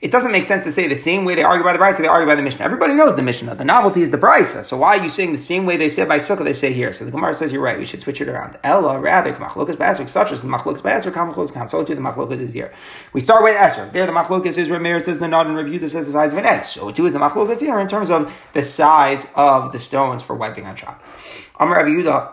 it 0.00 0.10
doesn't 0.10 0.32
make 0.32 0.44
sense 0.44 0.64
to 0.64 0.72
say 0.72 0.88
the 0.88 0.96
same 0.96 1.26
way 1.26 1.34
they 1.34 1.42
argue 1.42 1.62
by 1.62 1.74
the 1.74 1.78
Brisa, 1.78 1.98
they 1.98 2.06
argue 2.06 2.26
by 2.26 2.34
the 2.34 2.40
Mishnah. 2.40 2.64
Everybody 2.64 2.94
knows 2.94 3.16
the 3.16 3.22
Mishnah. 3.22 3.54
The 3.56 3.66
novelty 3.66 4.00
is 4.00 4.10
the 4.10 4.16
Brisa. 4.16 4.64
So 4.64 4.78
why 4.78 4.96
are 4.96 5.04
you 5.04 5.10
saying 5.10 5.32
the 5.32 5.38
same 5.38 5.66
way 5.66 5.76
they 5.76 5.90
said 5.90 6.08
by 6.08 6.18
Sukkah, 6.18 6.42
they 6.42 6.54
say 6.54 6.72
here? 6.72 6.90
So 6.94 7.04
the 7.04 7.10
Gemara 7.10 7.34
says 7.34 7.52
you're 7.52 7.60
right. 7.60 7.78
We 7.78 7.84
should 7.84 8.00
switch 8.00 8.22
it 8.22 8.28
around. 8.28 8.58
Ella, 8.64 8.98
rather, 8.98 9.34
Machlokas 9.34 9.76
Basrik, 9.76 10.08
such 10.08 10.32
as 10.32 10.40
the 10.40 10.48
Machlokas 10.48 10.80
Basrik, 10.80 11.12
Kamachlokas 11.12 11.52
Kam. 11.52 11.68
So 11.68 11.84
too 11.84 11.94
the 11.94 12.00
Machlokas 12.00 12.40
is 12.40 12.54
here. 12.54 12.72
We 13.12 13.20
start 13.20 13.42
with 13.42 13.54
Esser. 13.56 13.90
There, 13.92 14.06
the 14.06 14.12
Machlokas 14.12 14.56
is 14.56 14.70
Rameir 14.70 15.02
says 15.02 15.18
the 15.18 15.28
Nod 15.28 15.46
and 15.46 15.58
that 15.58 15.90
says 15.90 16.06
the 16.06 16.12
size 16.12 16.32
of 16.32 16.38
an 16.38 16.46
egg. 16.46 16.64
So 16.64 16.90
too 16.90 17.04
is 17.04 17.12
the 17.12 17.18
Machlokas 17.18 17.60
here 17.60 17.78
in 17.78 17.86
terms 17.86 18.08
of 18.08 18.32
the 18.54 18.62
size 18.62 19.26
of 19.34 19.72
the 19.72 19.80
stones 19.80 20.22
for 20.22 20.34
wiping 20.34 20.64
on 20.64 20.76
Shabbos. 20.76 21.06
Amar 21.58 21.76
Rabbi 21.76 21.90
Yudah, 21.90 22.32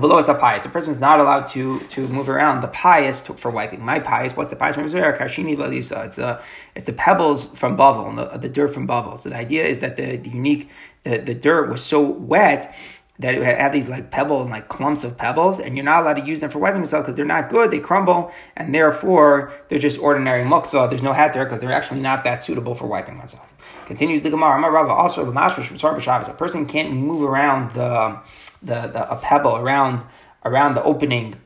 below 0.00 0.18
is 0.18 0.28
a 0.28 0.34
pious. 0.34 0.64
A 0.64 0.68
person 0.68 0.92
is 0.92 1.00
not 1.00 1.20
allowed 1.20 1.46
to 1.48 1.78
to 1.80 2.08
move 2.08 2.28
around 2.28 2.60
the 2.60 2.68
pious 2.68 3.20
to, 3.22 3.34
for 3.34 3.50
wiping. 3.50 3.84
My 3.84 4.00
pious, 4.00 4.36
what's 4.36 4.50
the 4.50 4.56
pious? 4.56 4.76
It's 4.76 6.16
the 6.16 6.42
it's 6.74 6.86
the 6.86 6.92
pebbles 6.92 7.44
from 7.44 7.76
Bavel, 7.76 8.16
the, 8.16 8.38
the 8.38 8.48
dirt 8.48 8.74
from 8.74 8.88
Bavel. 8.88 9.18
So 9.18 9.28
the 9.28 9.36
idea 9.36 9.64
is 9.64 9.80
that 9.80 9.96
the, 9.96 10.16
the 10.16 10.30
unique 10.30 10.68
the, 11.04 11.18
the 11.18 11.34
dirt 11.34 11.70
was 11.70 11.82
so 11.82 12.00
wet 12.00 12.74
that 13.20 13.34
it 13.36 13.44
had 13.44 13.72
these 13.72 13.88
like 13.88 14.10
pebbles 14.10 14.42
and 14.42 14.50
like 14.50 14.68
clumps 14.68 15.04
of 15.04 15.16
pebbles, 15.16 15.60
and 15.60 15.76
you're 15.76 15.84
not 15.84 16.02
allowed 16.02 16.14
to 16.14 16.24
use 16.24 16.40
them 16.40 16.50
for 16.50 16.58
wiping 16.58 16.80
yourself 16.80 17.04
because 17.04 17.14
they're 17.14 17.24
not 17.24 17.48
good. 17.48 17.70
They 17.70 17.78
crumble, 17.78 18.32
and 18.56 18.74
therefore 18.74 19.52
they're 19.68 19.78
just 19.78 20.00
ordinary 20.00 20.42
muksa. 20.42 20.90
There's 20.90 21.02
no 21.02 21.12
hat 21.12 21.32
there 21.32 21.44
because 21.44 21.60
they're 21.60 21.72
actually 21.72 22.00
not 22.00 22.24
that 22.24 22.42
suitable 22.42 22.74
for 22.74 22.86
wiping 22.86 23.18
oneself. 23.18 23.46
Continues 23.86 24.22
the 24.22 24.30
Gemara. 24.30 24.88
Also, 24.88 25.24
the 25.24 25.32
mashmash 25.32 25.66
from 25.66 26.22
A 26.22 26.36
person 26.36 26.66
can't 26.66 26.92
move 26.92 27.22
around 27.22 27.74
the 27.74 28.18
the, 28.64 28.88
the 28.88 29.10
a 29.10 29.16
pebble 29.16 29.56
around 29.56 30.04
around 30.44 30.74
the 30.74 30.82
opening 30.82 31.36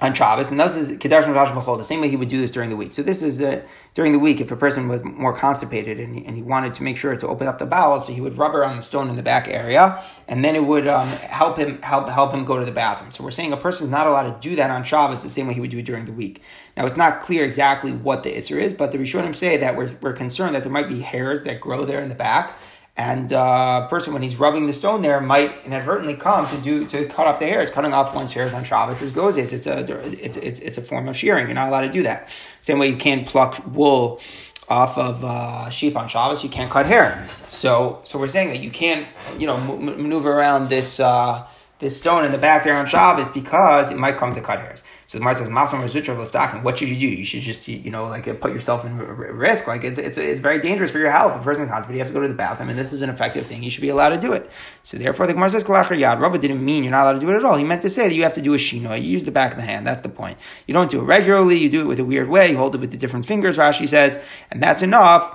on 0.00 0.14
Shabbos, 0.14 0.48
and 0.48 0.60
this 0.60 0.76
is 0.76 0.96
the 0.96 1.82
same 1.82 2.00
way 2.00 2.08
he 2.08 2.14
would 2.14 2.28
do 2.28 2.40
this 2.40 2.52
during 2.52 2.70
the 2.70 2.76
week. 2.76 2.92
So 2.92 3.02
this 3.02 3.20
is 3.20 3.42
uh, 3.42 3.62
during 3.94 4.12
the 4.12 4.20
week, 4.20 4.40
if 4.40 4.52
a 4.52 4.56
person 4.56 4.86
was 4.86 5.02
more 5.02 5.36
constipated 5.36 5.98
and 5.98 6.14
he, 6.14 6.24
and 6.24 6.36
he 6.36 6.42
wanted 6.42 6.72
to 6.74 6.84
make 6.84 6.96
sure 6.96 7.16
to 7.16 7.26
open 7.26 7.48
up 7.48 7.58
the 7.58 7.66
bowels, 7.66 8.06
so 8.06 8.12
he 8.12 8.20
would 8.20 8.38
rub 8.38 8.54
around 8.54 8.76
the 8.76 8.82
stone 8.82 9.08
in 9.10 9.16
the 9.16 9.24
back 9.24 9.48
area, 9.48 10.00
and 10.28 10.44
then 10.44 10.54
it 10.54 10.64
would 10.64 10.86
um, 10.86 11.08
help 11.08 11.58
him 11.58 11.82
help 11.82 12.08
help 12.08 12.32
him 12.32 12.44
go 12.44 12.58
to 12.60 12.64
the 12.64 12.70
bathroom. 12.70 13.10
So 13.10 13.24
we're 13.24 13.32
saying 13.32 13.52
a 13.52 13.56
person 13.56 13.86
is 13.86 13.90
not 13.90 14.06
allowed 14.06 14.40
to 14.40 14.48
do 14.48 14.54
that 14.54 14.70
on 14.70 14.84
Shabbos 14.84 15.24
the 15.24 15.30
same 15.30 15.48
way 15.48 15.54
he 15.54 15.60
would 15.60 15.70
do 15.70 15.78
it 15.78 15.84
during 15.84 16.04
the 16.04 16.12
week. 16.12 16.42
Now 16.76 16.86
it's 16.86 16.96
not 16.96 17.20
clear 17.20 17.44
exactly 17.44 17.90
what 17.90 18.22
the 18.22 18.32
Isser 18.32 18.60
is, 18.60 18.72
but 18.72 18.92
the 18.92 18.98
Rishonim 18.98 19.34
say 19.34 19.56
that 19.56 19.76
we're, 19.76 19.90
we're 20.00 20.12
concerned 20.12 20.54
that 20.54 20.62
there 20.62 20.72
might 20.72 20.88
be 20.88 21.00
hairs 21.00 21.42
that 21.42 21.60
grow 21.60 21.84
there 21.84 21.98
in 21.98 22.08
the 22.08 22.14
back, 22.14 22.56
and 22.98 23.32
uh, 23.32 23.86
person, 23.86 24.12
when 24.12 24.22
he's 24.22 24.34
rubbing 24.34 24.66
the 24.66 24.72
stone 24.72 25.02
there, 25.02 25.20
might 25.20 25.64
inadvertently 25.64 26.14
come 26.14 26.48
to 26.48 26.56
do 26.58 26.84
to 26.86 27.06
cut 27.06 27.28
off 27.28 27.38
the 27.38 27.46
hairs. 27.46 27.70
Cutting 27.70 27.92
off 27.94 28.12
one's 28.12 28.32
hairs 28.32 28.52
on 28.52 28.64
Shabbos 28.64 29.00
is 29.00 29.12
gozes. 29.12 29.52
It's 29.52 29.68
a 29.68 29.82
it's, 30.22 30.36
it's 30.36 30.58
it's 30.58 30.78
a 30.78 30.82
form 30.82 31.08
of 31.08 31.16
shearing. 31.16 31.46
You're 31.46 31.54
not 31.54 31.68
allowed 31.68 31.82
to 31.82 31.92
do 31.92 32.02
that. 32.02 32.28
Same 32.60 32.80
way 32.80 32.88
you 32.88 32.96
can't 32.96 33.24
pluck 33.24 33.64
wool 33.68 34.20
off 34.68 34.98
of 34.98 35.24
uh, 35.24 35.70
sheep 35.70 35.96
on 35.96 36.08
Shabbos. 36.08 36.42
You 36.42 36.50
can't 36.50 36.72
cut 36.72 36.86
hair. 36.86 37.28
So 37.46 38.00
so 38.02 38.18
we're 38.18 38.26
saying 38.26 38.48
that 38.48 38.60
you 38.60 38.70
can't 38.70 39.06
you 39.38 39.46
know 39.46 39.56
m- 39.56 39.84
maneuver 40.02 40.32
around 40.32 40.68
this 40.68 40.98
uh, 40.98 41.46
this 41.78 41.96
stone 41.96 42.24
in 42.24 42.32
the 42.32 42.38
back 42.38 42.64
there 42.64 42.74
on 42.74 42.86
Shabbos 42.86 43.30
because 43.30 43.92
it 43.92 43.96
might 43.96 44.18
come 44.18 44.34
to 44.34 44.40
cut 44.40 44.58
hairs. 44.58 44.82
So 45.08 45.16
the 45.16 45.20
Gemara 45.20 45.36
says, 45.36 45.48
"Masam 45.48 45.82
Rizutra 45.82 46.62
What 46.62 46.78
should 46.78 46.90
you 46.90 46.96
do? 46.98 47.06
You 47.06 47.24
should 47.24 47.40
just, 47.40 47.66
you 47.66 47.90
know, 47.90 48.04
like 48.04 48.24
put 48.42 48.52
yourself 48.52 48.84
in 48.84 48.94
risk. 48.98 49.66
Like 49.66 49.82
it's, 49.82 49.98
it's, 49.98 50.18
it's 50.18 50.40
very 50.40 50.60
dangerous 50.60 50.90
for 50.90 50.98
your 50.98 51.10
health. 51.10 51.32
If 51.34 51.40
a 51.40 51.44
person 51.44 51.66
but 51.66 51.90
you 51.90 51.98
have 51.98 52.08
to 52.08 52.12
go 52.12 52.20
to 52.20 52.28
the 52.28 52.34
bathroom, 52.34 52.68
and 52.68 52.78
this 52.78 52.92
is 52.92 53.00
an 53.00 53.08
effective 53.08 53.46
thing. 53.46 53.62
You 53.62 53.70
should 53.70 53.80
be 53.80 53.88
allowed 53.88 54.10
to 54.10 54.18
do 54.18 54.34
it. 54.34 54.50
So 54.82 54.98
therefore, 54.98 55.26
the 55.26 55.32
Gemara 55.32 55.48
says, 55.48 55.64
"Kalachar 55.64 55.98
Yad." 55.98 56.20
Rava 56.20 56.36
didn't 56.36 56.62
mean 56.62 56.84
you're 56.84 56.90
not 56.90 57.04
allowed 57.04 57.14
to 57.14 57.20
do 57.20 57.30
it 57.30 57.36
at 57.36 57.44
all. 57.46 57.56
He 57.56 57.64
meant 57.64 57.80
to 57.82 57.90
say 57.90 58.06
that 58.06 58.14
you 58.14 58.22
have 58.22 58.34
to 58.34 58.42
do 58.42 58.52
a 58.52 58.58
shino. 58.58 59.00
You 59.00 59.08
use 59.08 59.24
the 59.24 59.30
back 59.30 59.52
of 59.52 59.56
the 59.56 59.64
hand. 59.64 59.86
That's 59.86 60.02
the 60.02 60.10
point. 60.10 60.36
You 60.66 60.74
don't 60.74 60.90
do 60.90 61.00
it 61.00 61.04
regularly. 61.04 61.56
You 61.56 61.70
do 61.70 61.80
it 61.80 61.86
with 61.86 62.00
a 62.00 62.04
weird 62.04 62.28
way. 62.28 62.50
You 62.50 62.58
hold 62.58 62.74
it 62.74 62.80
with 62.82 62.90
the 62.90 62.98
different 62.98 63.24
fingers. 63.24 63.56
Rashi 63.56 63.88
says, 63.88 64.20
and 64.50 64.62
that's 64.62 64.82
enough 64.82 65.34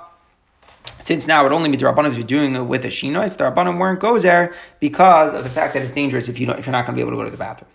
since 1.00 1.26
now 1.26 1.44
it 1.44 1.52
only 1.52 1.68
means 1.68 1.82
the 1.82 1.88
Rabbanim 1.88 2.10
if 2.10 2.16
you're 2.16 2.26
doing 2.26 2.54
it 2.54 2.62
with 2.62 2.84
a 2.84 2.88
shinois, 2.88 3.36
the 3.36 3.44
Rabbanim 3.44 3.78
weren't 3.78 4.00
goes 4.00 4.22
there 4.22 4.54
because 4.80 5.34
of 5.34 5.42
the 5.44 5.50
fact 5.50 5.74
that 5.74 5.82
it's 5.82 5.90
dangerous 5.90 6.28
if 6.28 6.38
you 6.38 6.46
don't, 6.46 6.58
if 6.58 6.64
you're 6.64 6.72
not 6.72 6.86
going 6.86 6.96
to 6.96 6.96
be 6.96 7.02
able 7.02 7.10
to 7.10 7.16
go 7.16 7.24
to 7.24 7.30
the 7.30 7.36
bathroom. 7.36 7.68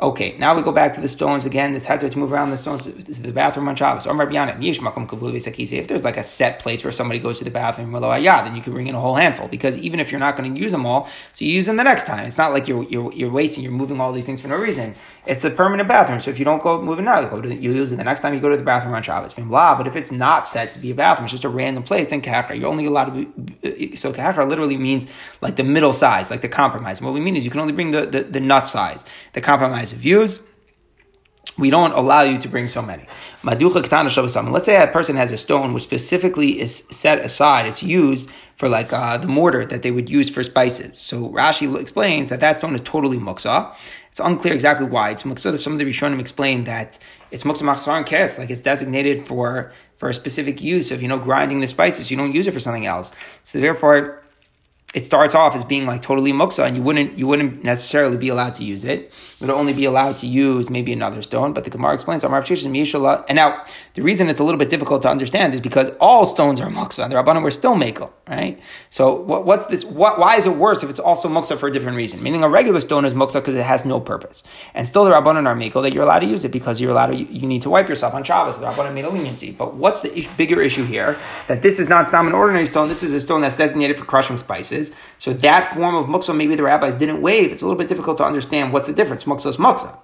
Okay, 0.00 0.36
now 0.38 0.54
we 0.54 0.62
go 0.62 0.70
back 0.70 0.92
to 0.92 1.00
the 1.00 1.08
stones 1.08 1.44
again. 1.44 1.72
This 1.72 1.84
had 1.84 1.98
to 1.98 2.18
move 2.18 2.32
around 2.32 2.50
the 2.50 2.56
stones 2.56 2.84
to 2.84 2.92
the 2.92 3.32
bathroom 3.32 3.68
on 3.68 3.74
Shabbos. 3.74 4.06
If 4.06 5.88
there's 5.88 6.04
like 6.04 6.16
a 6.16 6.22
set 6.22 6.60
place 6.60 6.84
where 6.84 6.92
somebody 6.92 7.18
goes 7.18 7.38
to 7.38 7.44
the 7.44 7.50
bathroom, 7.50 7.90
then 7.90 8.54
you 8.54 8.62
can 8.62 8.72
bring 8.72 8.86
in 8.86 8.94
a 8.94 9.00
whole 9.00 9.16
handful. 9.16 9.48
Because 9.48 9.76
even 9.78 9.98
if 9.98 10.12
you're 10.12 10.20
not 10.20 10.36
going 10.36 10.54
to 10.54 10.60
use 10.60 10.70
them 10.70 10.86
all, 10.86 11.08
so 11.32 11.44
you 11.44 11.52
use 11.52 11.66
them 11.66 11.76
the 11.76 11.82
next 11.82 12.04
time. 12.04 12.24
It's 12.26 12.38
not 12.38 12.52
like 12.52 12.68
you're, 12.68 12.84
you're, 12.84 13.12
you're 13.12 13.30
wasting, 13.30 13.64
you're 13.64 13.72
moving 13.72 14.00
all 14.00 14.12
these 14.12 14.24
things 14.24 14.40
for 14.40 14.46
no 14.46 14.56
reason. 14.56 14.94
It's 15.26 15.44
a 15.44 15.50
permanent 15.50 15.88
bathroom. 15.88 16.20
So 16.20 16.30
if 16.30 16.38
you 16.38 16.44
don't 16.44 16.62
go 16.62 16.80
moving 16.80 17.04
now, 17.04 17.20
you, 17.20 17.28
go 17.28 17.40
to, 17.40 17.54
you 17.54 17.72
use 17.72 17.90
it 17.92 17.96
the 17.96 18.04
next 18.04 18.20
time 18.20 18.32
you 18.32 18.40
go 18.40 18.48
to 18.48 18.56
the 18.56 18.62
bathroom 18.62 18.94
on 18.94 19.02
Shabbos. 19.02 19.34
Blah. 19.34 19.76
But 19.76 19.88
if 19.88 19.96
it's 19.96 20.12
not 20.12 20.46
set 20.46 20.72
to 20.74 20.78
be 20.78 20.92
a 20.92 20.94
bathroom, 20.94 21.24
it's 21.24 21.32
just 21.32 21.44
a 21.44 21.48
random 21.48 21.82
place, 21.82 22.08
then 22.08 22.22
kahakra. 22.22 22.58
You're 22.58 22.70
only 22.70 22.86
allowed 22.86 23.06
to 23.06 23.26
be, 23.26 23.96
so 23.96 24.12
kahakra 24.12 24.48
literally 24.48 24.76
means 24.76 25.08
like 25.42 25.56
the 25.56 25.64
middle 25.64 25.92
size, 25.92 26.30
like 26.30 26.40
the 26.40 26.48
compromise. 26.48 26.98
And 26.98 27.06
what 27.06 27.14
we 27.14 27.20
mean 27.20 27.34
is 27.36 27.44
you 27.44 27.50
can 27.50 27.60
only 27.60 27.74
bring 27.74 27.90
the, 27.90 28.06
the, 28.06 28.22
the 28.22 28.40
nut 28.40 28.68
size. 28.68 29.04
The 29.32 29.40
compromise 29.42 29.87
of 29.92 29.98
views 29.98 30.40
we 31.58 31.70
don't 31.70 31.92
allow 31.92 32.22
you 32.22 32.38
to 32.38 32.48
bring 32.48 32.68
so 32.68 32.80
many. 32.80 33.06
Let's 33.42 34.66
say 34.66 34.82
a 34.82 34.86
person 34.86 35.16
has 35.16 35.32
a 35.32 35.36
stone 35.36 35.72
which 35.72 35.82
specifically 35.82 36.60
is 36.60 36.86
set 36.90 37.18
aside, 37.24 37.66
it's 37.66 37.82
used 37.82 38.28
for 38.56 38.68
like 38.68 38.92
uh, 38.92 39.18
the 39.18 39.28
mortar 39.28 39.64
that 39.66 39.82
they 39.82 39.90
would 39.90 40.08
use 40.08 40.30
for 40.30 40.42
spices. 40.42 40.98
So 40.98 41.30
Rashi 41.30 41.80
explains 41.80 42.28
that 42.30 42.40
that 42.40 42.58
stone 42.58 42.74
is 42.74 42.80
totally 42.80 43.18
muksa. 43.18 43.74
It's 44.08 44.20
unclear 44.20 44.54
exactly 44.54 44.86
why 44.86 45.10
it's 45.10 45.22
muksa. 45.22 45.56
Some 45.58 45.74
of 45.74 45.78
the 45.78 45.84
Rishonim 45.84 46.18
explain 46.18 46.64
that 46.64 46.98
it's 47.30 47.44
muksa 47.44 47.62
machzor 47.62 47.96
and 47.96 48.06
kes, 48.06 48.38
like 48.38 48.50
it's 48.50 48.62
designated 48.62 49.26
for 49.26 49.72
for 49.96 50.08
a 50.08 50.14
specific 50.14 50.60
use 50.62 50.90
of 50.90 51.02
you 51.02 51.08
know 51.08 51.18
grinding 51.18 51.60
the 51.60 51.68
spices. 51.68 52.10
You 52.10 52.16
don't 52.16 52.34
use 52.34 52.48
it 52.48 52.52
for 52.52 52.60
something 52.60 52.86
else. 52.86 53.12
So 53.44 53.60
therefore 53.60 54.24
it 54.94 55.04
starts 55.04 55.34
off 55.34 55.54
as 55.54 55.64
being 55.64 55.84
like 55.84 56.00
totally 56.00 56.32
muksa, 56.32 56.66
and 56.66 56.76
you 56.76 56.82
wouldn't 56.82 57.18
you 57.18 57.26
wouldn't 57.26 57.62
necessarily 57.62 58.16
be 58.16 58.28
allowed 58.28 58.54
to 58.54 58.64
use 58.64 58.84
it. 58.84 59.12
You 59.38 59.46
would 59.46 59.54
only 59.54 59.74
be 59.74 59.84
allowed 59.84 60.16
to 60.18 60.26
use 60.26 60.70
maybe 60.70 60.92
another 60.92 61.20
stone. 61.20 61.52
But 61.52 61.64
the 61.64 61.70
Gemara 61.70 61.92
explains 61.92 62.24
and 63.28 63.36
now 63.36 63.64
the 63.98 64.04
reason 64.04 64.28
it's 64.28 64.38
a 64.38 64.44
little 64.44 64.60
bit 64.60 64.70
difficult 64.70 65.02
to 65.02 65.10
understand 65.10 65.54
is 65.54 65.60
because 65.60 65.90
all 65.98 66.24
stones 66.24 66.60
are 66.60 66.68
muksa, 66.68 67.02
and 67.02 67.10
the 67.10 67.16
Rabbanim 67.16 67.42
were 67.42 67.50
still 67.50 67.74
makel, 67.74 68.10
right? 68.28 68.56
So 68.90 69.12
what, 69.12 69.44
what's 69.44 69.66
this? 69.66 69.84
What, 69.84 70.20
why 70.20 70.36
is 70.36 70.46
it 70.46 70.54
worse 70.54 70.84
if 70.84 70.88
it's 70.88 71.00
also 71.00 71.28
muksa 71.28 71.58
for 71.58 71.66
a 71.66 71.72
different 71.72 71.96
reason? 71.96 72.22
Meaning 72.22 72.44
a 72.44 72.48
regular 72.48 72.80
stone 72.80 73.04
is 73.04 73.12
muksa 73.12 73.34
because 73.34 73.56
it 73.56 73.64
has 73.64 73.84
no 73.84 73.98
purpose, 73.98 74.44
and 74.74 74.86
still 74.86 75.04
the 75.04 75.10
Rabbanim 75.10 75.46
are 75.46 75.56
makel 75.56 75.82
that 75.82 75.92
you're 75.92 76.04
allowed 76.04 76.20
to 76.20 76.26
use 76.26 76.44
it 76.44 76.52
because 76.52 76.80
you're 76.80 76.92
allowed 76.92 77.08
to 77.08 77.16
you 77.16 77.48
need 77.48 77.62
to 77.62 77.70
wipe 77.70 77.88
yourself 77.88 78.14
on 78.14 78.22
Shabbos. 78.22 78.56
The 78.56 78.66
Rabbanim 78.66 78.94
made 78.94 79.04
a 79.04 79.10
leniency. 79.10 79.50
But 79.50 79.74
what's 79.74 80.00
the 80.02 80.28
bigger 80.36 80.62
issue 80.62 80.84
here? 80.84 81.18
That 81.48 81.62
this 81.62 81.80
is 81.80 81.88
not 81.88 82.14
an 82.14 82.32
ordinary 82.32 82.68
stone. 82.68 82.86
This 82.88 83.02
is 83.02 83.12
a 83.12 83.20
stone 83.20 83.40
that's 83.40 83.56
designated 83.56 83.98
for 83.98 84.04
crushing 84.04 84.38
spices. 84.38 84.92
So 85.18 85.32
that 85.32 85.74
form 85.74 85.96
of 85.96 86.06
muksa, 86.06 86.36
maybe 86.36 86.54
the 86.54 86.62
rabbis 86.62 86.94
didn't 86.94 87.20
waive. 87.20 87.50
It's 87.50 87.62
a 87.62 87.64
little 87.64 87.78
bit 87.78 87.88
difficult 87.88 88.18
to 88.18 88.24
understand 88.24 88.72
what's 88.72 88.86
the 88.86 88.94
difference. 88.94 89.24
Muksa 89.24 89.46
is 89.46 89.56
muksa. 89.56 89.98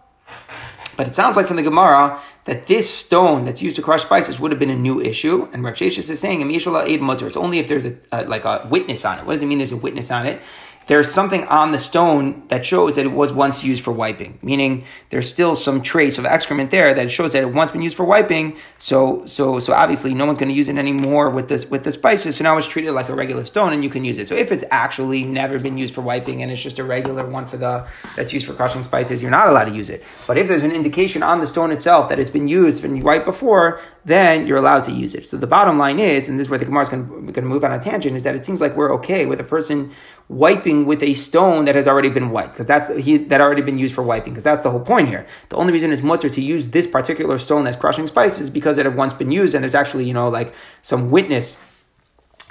But 0.96 1.08
it 1.08 1.14
sounds 1.14 1.36
like 1.36 1.46
from 1.46 1.56
the 1.56 1.62
Gemara 1.62 2.20
that 2.44 2.66
this 2.66 2.92
stone 2.92 3.44
that's 3.44 3.62
used 3.62 3.76
to 3.76 3.82
crush 3.82 4.02
spices 4.02 4.38
would 4.38 4.50
have 4.50 4.58
been 4.58 4.70
a 4.70 4.76
new 4.76 5.00
issue. 5.00 5.48
And 5.52 5.64
Rav 5.64 5.74
Sheshes 5.74 6.10
is 6.10 6.20
saying, 6.20 6.42
It's 6.50 7.36
only 7.36 7.58
if 7.58 7.68
there's 7.68 7.86
a, 7.86 8.24
like 8.24 8.44
a 8.44 8.66
witness 8.70 9.04
on 9.04 9.18
it. 9.18 9.24
What 9.24 9.34
does 9.34 9.42
it 9.42 9.46
mean 9.46 9.58
there's 9.58 9.72
a 9.72 9.76
witness 9.76 10.10
on 10.10 10.26
it? 10.26 10.42
There's 10.87 11.11
something 11.11 11.45
on 11.45 11.73
the 11.73 11.79
stone 11.79 12.47
that 12.49 12.64
shows 12.64 12.97
that 12.97 13.07
it 13.07 13.12
was 13.12 13.33
once 13.33 13.64
used 13.64 13.83
for 13.83 13.93
wiping, 13.93 14.38
meaning 14.43 14.85
there's 15.11 15.29
still 15.29 15.57
some 15.57 15.83
trace 15.83 16.19
of 16.19 16.26
excrement 16.26 16.71
there 16.71 16.93
that 16.93 17.11
shows 17.11 17.33
that 17.33 17.43
it 17.43 17.53
once 17.53 17.71
been 17.71 17.83
used 17.83 17.97
for 17.97 18.05
wiping. 18.05 18.57
So, 18.79 19.25
so, 19.26 19.59
so 19.61 19.73
obviously, 19.73 20.12
no 20.14 20.26
one's 20.26 20.38
going 20.38 20.50
to 20.50 20.55
use 20.55 20.69
it 20.69 20.76
anymore 20.76 21.31
with 21.31 21.49
this 21.49 21.67
with 21.67 21.85
the 21.85 21.93
spices. 21.93 22.37
So 22.37 22.45
now 22.45 22.57
it's 22.57 22.67
treated 22.67 22.93
like 22.93 23.09
a 23.09 23.14
regular 23.14 23.45
stone, 23.45 23.73
and 23.73 23.83
you 23.83 23.91
can 23.91 24.05
use 24.05 24.19
it. 24.19 24.29
So 24.29 24.35
if 24.35 24.53
it's 24.53 24.64
actually 24.71 25.25
never 25.25 25.59
been 25.59 25.79
used 25.79 25.95
for 25.95 26.03
wiping 26.03 26.43
and 26.43 26.53
it's 26.53 26.62
just 26.62 26.79
a 26.79 26.85
regular 26.85 27.26
one 27.26 27.47
for 27.47 27.57
the 27.57 27.87
that's 28.17 28.33
used 28.33 28.47
for 28.47 28.55
crushing 28.55 28.83
spices, 28.83 29.23
you're 29.23 29.31
not 29.31 29.49
allowed 29.49 29.67
to 29.67 29.75
use 29.75 29.88
it. 29.88 30.05
But 30.26 30.37
if 30.37 30.49
there's 30.49 30.62
an 30.62 30.73
indication 30.73 31.23
on 31.23 31.41
the 31.41 31.47
stone 31.47 31.73
itself 31.73 32.09
that 32.09 32.19
it's 32.19 32.31
been 32.31 32.49
used 32.49 32.85
and 32.85 32.97
you 32.97 33.03
wipe 33.03 33.25
before, 33.25 33.81
then 34.05 34.47
you're 34.47 34.59
allowed 34.59 34.85
to 34.85 34.93
use 34.93 35.14
it. 35.14 35.26
So 35.29 35.37
the 35.37 35.47
bottom 35.47 35.79
line 35.79 35.99
is, 35.99 36.29
and 36.29 36.38
this 36.38 36.47
is 36.47 36.50
where 36.50 36.59
the 36.59 36.67
Gemara 36.67 36.83
is 36.83 36.88
going 36.91 37.33
to 37.33 37.43
move 37.43 37.64
on 37.64 37.73
a 37.73 37.81
tangent, 37.81 38.17
is 38.17 38.23
that 38.25 38.35
it 38.35 38.45
seems 38.45 38.61
like 38.61 38.76
we're 38.76 38.93
okay 38.95 39.25
with 39.25 39.41
a 39.41 39.45
person 39.45 39.93
wiping 40.29 40.74
with 40.83 41.02
a 41.02 41.14
stone 41.14 41.64
that 41.66 41.75
has 41.75 41.87
already 41.87 42.11
been 42.11 42.31
wiped, 42.31 42.52
because 42.52 42.66
that's 42.66 42.87
he, 43.02 43.16
that 43.16 43.40
already 43.40 43.62
been 43.62 43.78
used 43.78 43.95
for 43.95 44.02
wiping, 44.02 44.33
because 44.33 44.45
that's 44.45 44.62
the 44.62 44.71
whole 44.71 44.81
point 44.81 45.09
here. 45.09 45.25
The 45.49 45.57
only 45.57 45.73
reason 45.73 45.93
it's 45.93 46.02
mutter 46.02 46.28
to 46.28 46.40
use 46.40 46.69
this 46.71 46.87
particular 46.87 47.38
stone 47.38 47.64
that's 47.64 47.76
crushing 47.76 48.07
spices 48.07 48.40
is 48.40 48.50
because 48.50 48.78
it 48.78 48.85
had 48.85 48.97
once 48.97 49.14
been 49.14 49.31
used, 49.31 49.54
and 49.54 49.62
there's 49.62 49.75
actually 49.75 50.04
you 50.04 50.14
know 50.14 50.28
like 50.28 50.52
some 50.83 51.11
witness 51.11 51.57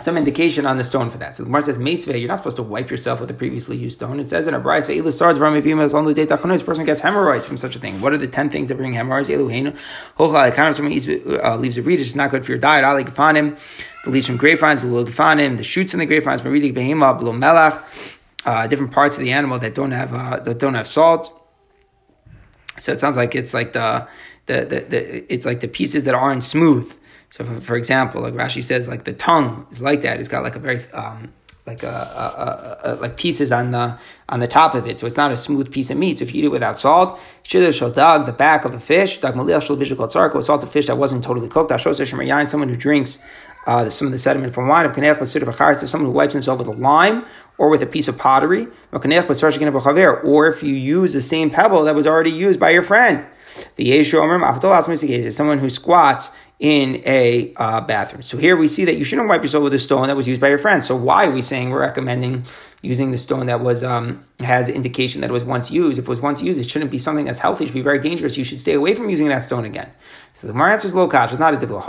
some 0.03 0.17
indication 0.17 0.65
on 0.65 0.77
the 0.77 0.83
stone 0.83 1.09
for 1.09 1.17
that. 1.17 1.35
So 1.35 1.43
the 1.43 1.47
Gemara 1.47 1.61
says, 1.63 1.77
Meisve, 1.77 2.19
you're 2.19 2.27
not 2.27 2.37
supposed 2.37 2.57
to 2.57 2.63
wipe 2.63 2.89
yourself 2.91 3.19
with 3.19 3.31
a 3.31 3.33
previously 3.33 3.77
used 3.77 3.97
stone. 3.97 4.19
It 4.19 4.29
says 4.29 4.47
in 4.47 4.53
a 4.53 4.59
bride, 4.59 4.83
this 4.83 5.19
person 5.19 6.85
gets 6.85 7.01
hemorrhoids 7.01 7.45
from 7.45 7.57
such 7.57 7.75
a 7.75 7.79
thing. 7.79 8.01
What 8.01 8.13
are 8.13 8.17
the 8.17 8.27
10 8.27 8.49
things 8.49 8.67
that 8.67 8.75
bring 8.75 8.93
hemorrhoids? 8.93 9.29
Someone 9.29 10.91
eats, 10.91 11.07
uh, 11.07 11.57
leaves 11.57 11.77
a 11.77 11.81
reed, 11.81 11.99
it's 11.99 12.15
not 12.15 12.31
good 12.31 12.45
for 12.45 12.51
your 12.51 12.59
diet. 12.59 12.83
Ali 12.83 13.03
Gafanim, 13.03 13.57
the 14.03 14.09
leaves 14.09 14.27
from 14.27 14.37
grapevines, 14.37 14.81
Gafanim, 14.81 15.57
the 15.57 15.63
shoots 15.63 15.93
in 15.93 15.99
the 15.99 16.05
grapevines, 16.05 16.41
Maridik 16.41 16.73
Behema, 16.73 17.83
uh, 18.45 18.67
different 18.67 18.91
parts 18.91 19.17
of 19.17 19.23
the 19.23 19.31
animal 19.31 19.59
that 19.59 19.73
don't 19.73 19.91
have, 19.91 20.13
uh, 20.13 20.39
that 20.39 20.59
don't 20.59 20.73
have 20.73 20.87
salt. 20.87 21.39
So 22.77 22.91
it 22.91 22.99
sounds 22.99 23.17
like 23.17 23.35
it's 23.35 23.53
like 23.53 23.73
the, 23.73 24.07
the, 24.47 24.65
the, 24.65 24.79
the 24.89 25.33
it's 25.33 25.45
like 25.45 25.61
the 25.61 25.67
pieces 25.67 26.05
that 26.05 26.15
aren't 26.15 26.43
smooth. 26.43 26.93
So, 27.33 27.43
for, 27.43 27.59
for, 27.59 27.75
example, 27.75 28.21
like 28.21 28.35
Rashi 28.35 28.63
says, 28.63 28.87
like 28.87 29.05
the 29.05 29.13
tongue 29.13 29.65
is 29.71 29.81
like 29.81 30.03
that. 30.03 30.19
It's 30.19 30.29
got 30.29 30.43
like 30.43 30.55
a 30.55 30.59
very 30.59 30.87
um, 30.91 31.33
like 31.65 31.81
a, 31.81 31.87
a, 31.87 31.89
a, 31.89 32.93
a, 32.93 32.95
like 32.97 33.17
pieces 33.17 33.51
on 33.51 33.71
the 33.71 33.97
on 34.29 34.39
the 34.39 34.47
top 34.47 34.75
of 34.75 34.85
it, 34.85 34.99
so 34.99 35.07
it's 35.07 35.17
not 35.17 35.31
a 35.31 35.35
smooth 35.35 35.71
piece 35.71 35.89
of 35.89 35.97
meat. 35.97 36.19
So 36.19 36.25
if 36.25 36.35
you 36.35 36.43
eat 36.43 36.45
it 36.45 36.49
without 36.49 36.79
salt, 36.79 37.19
dog 37.89 38.27
the 38.27 38.33
back 38.33 38.65
of 38.65 38.75
a 38.75 38.79
fish, 38.79 39.19
dag 39.19 39.33
salt 39.33 40.61
the 40.61 40.67
fish 40.67 40.85
that 40.85 40.95
wasn't 40.99 41.23
totally 41.23 41.47
cooked. 41.47 41.71
Someone 41.71 42.69
who 42.69 42.75
drinks 42.75 43.17
uh, 43.65 43.89
some 43.89 44.05
of 44.05 44.13
the 44.13 44.19
sediment 44.19 44.53
from 44.53 44.67
wine, 44.67 44.85
of 44.85 45.89
someone 45.89 46.11
who 46.11 46.15
wipes 46.15 46.33
himself 46.33 46.59
with 46.59 46.67
a 46.67 46.71
lime 46.71 47.25
or 47.57 47.69
with 47.69 47.81
a 47.81 47.87
piece 47.87 48.07
of 48.07 48.15
pottery, 48.15 48.67
or 48.91 50.47
if 50.47 50.61
you 50.61 50.75
use 50.75 51.13
the 51.13 51.21
same 51.21 51.49
pebble 51.49 51.83
that 51.85 51.95
was 51.95 52.05
already 52.05 52.29
used 52.31 52.59
by 52.59 52.69
your 52.69 52.83
friend. 52.83 53.25
The 53.75 53.91
Someone 55.35 55.59
who 55.59 55.69
squats 55.69 56.31
in 56.63 57.03
a 57.05 57.53
uh, 57.57 57.81
bathroom. 57.81 58.23
So 58.23 58.37
here 58.37 58.55
we 58.55 58.69
see 58.69 58.85
that 58.85 58.95
you 58.95 59.03
shouldn't 59.03 59.27
wipe 59.27 59.41
yourself 59.41 59.65
with 59.65 59.73
a 59.73 59.79
stone 59.79 60.07
that 60.07 60.15
was 60.15 60.29
used 60.29 60.39
by 60.39 60.47
your 60.47 60.57
friend. 60.57 60.81
So 60.81 60.95
why 60.95 61.25
are 61.25 61.31
we 61.31 61.41
saying 61.41 61.71
we're 61.71 61.81
recommending 61.81 62.45
using 62.81 63.11
the 63.11 63.17
stone 63.17 63.47
that 63.47 63.59
was 63.59 63.83
um, 63.83 64.25
has 64.39 64.69
indication 64.69 65.19
that 65.21 65.29
it 65.29 65.33
was 65.33 65.43
once 65.43 65.71
used? 65.71 65.99
If 65.99 66.05
it 66.05 66.07
was 66.07 66.21
once 66.21 66.41
used, 66.41 66.61
it 66.61 66.69
shouldn't 66.69 66.89
be 66.89 66.97
something 66.97 67.25
that's 67.25 67.39
healthy. 67.39 67.65
It 67.65 67.67
should 67.67 67.73
be 67.73 67.81
very 67.81 67.99
dangerous. 67.99 68.37
You 68.37 68.45
should 68.45 68.61
stay 68.61 68.75
away 68.75 68.95
from 68.95 69.09
using 69.09 69.27
that 69.27 69.43
stone 69.43 69.65
again. 69.65 69.91
So 70.31 70.47
the 70.47 70.53
Gemara 70.53 70.71
answers 70.71 70.95
low. 70.95 71.09
It's 71.11 71.37
not 71.37 71.53
a 71.53 71.57
difficult. 71.57 71.83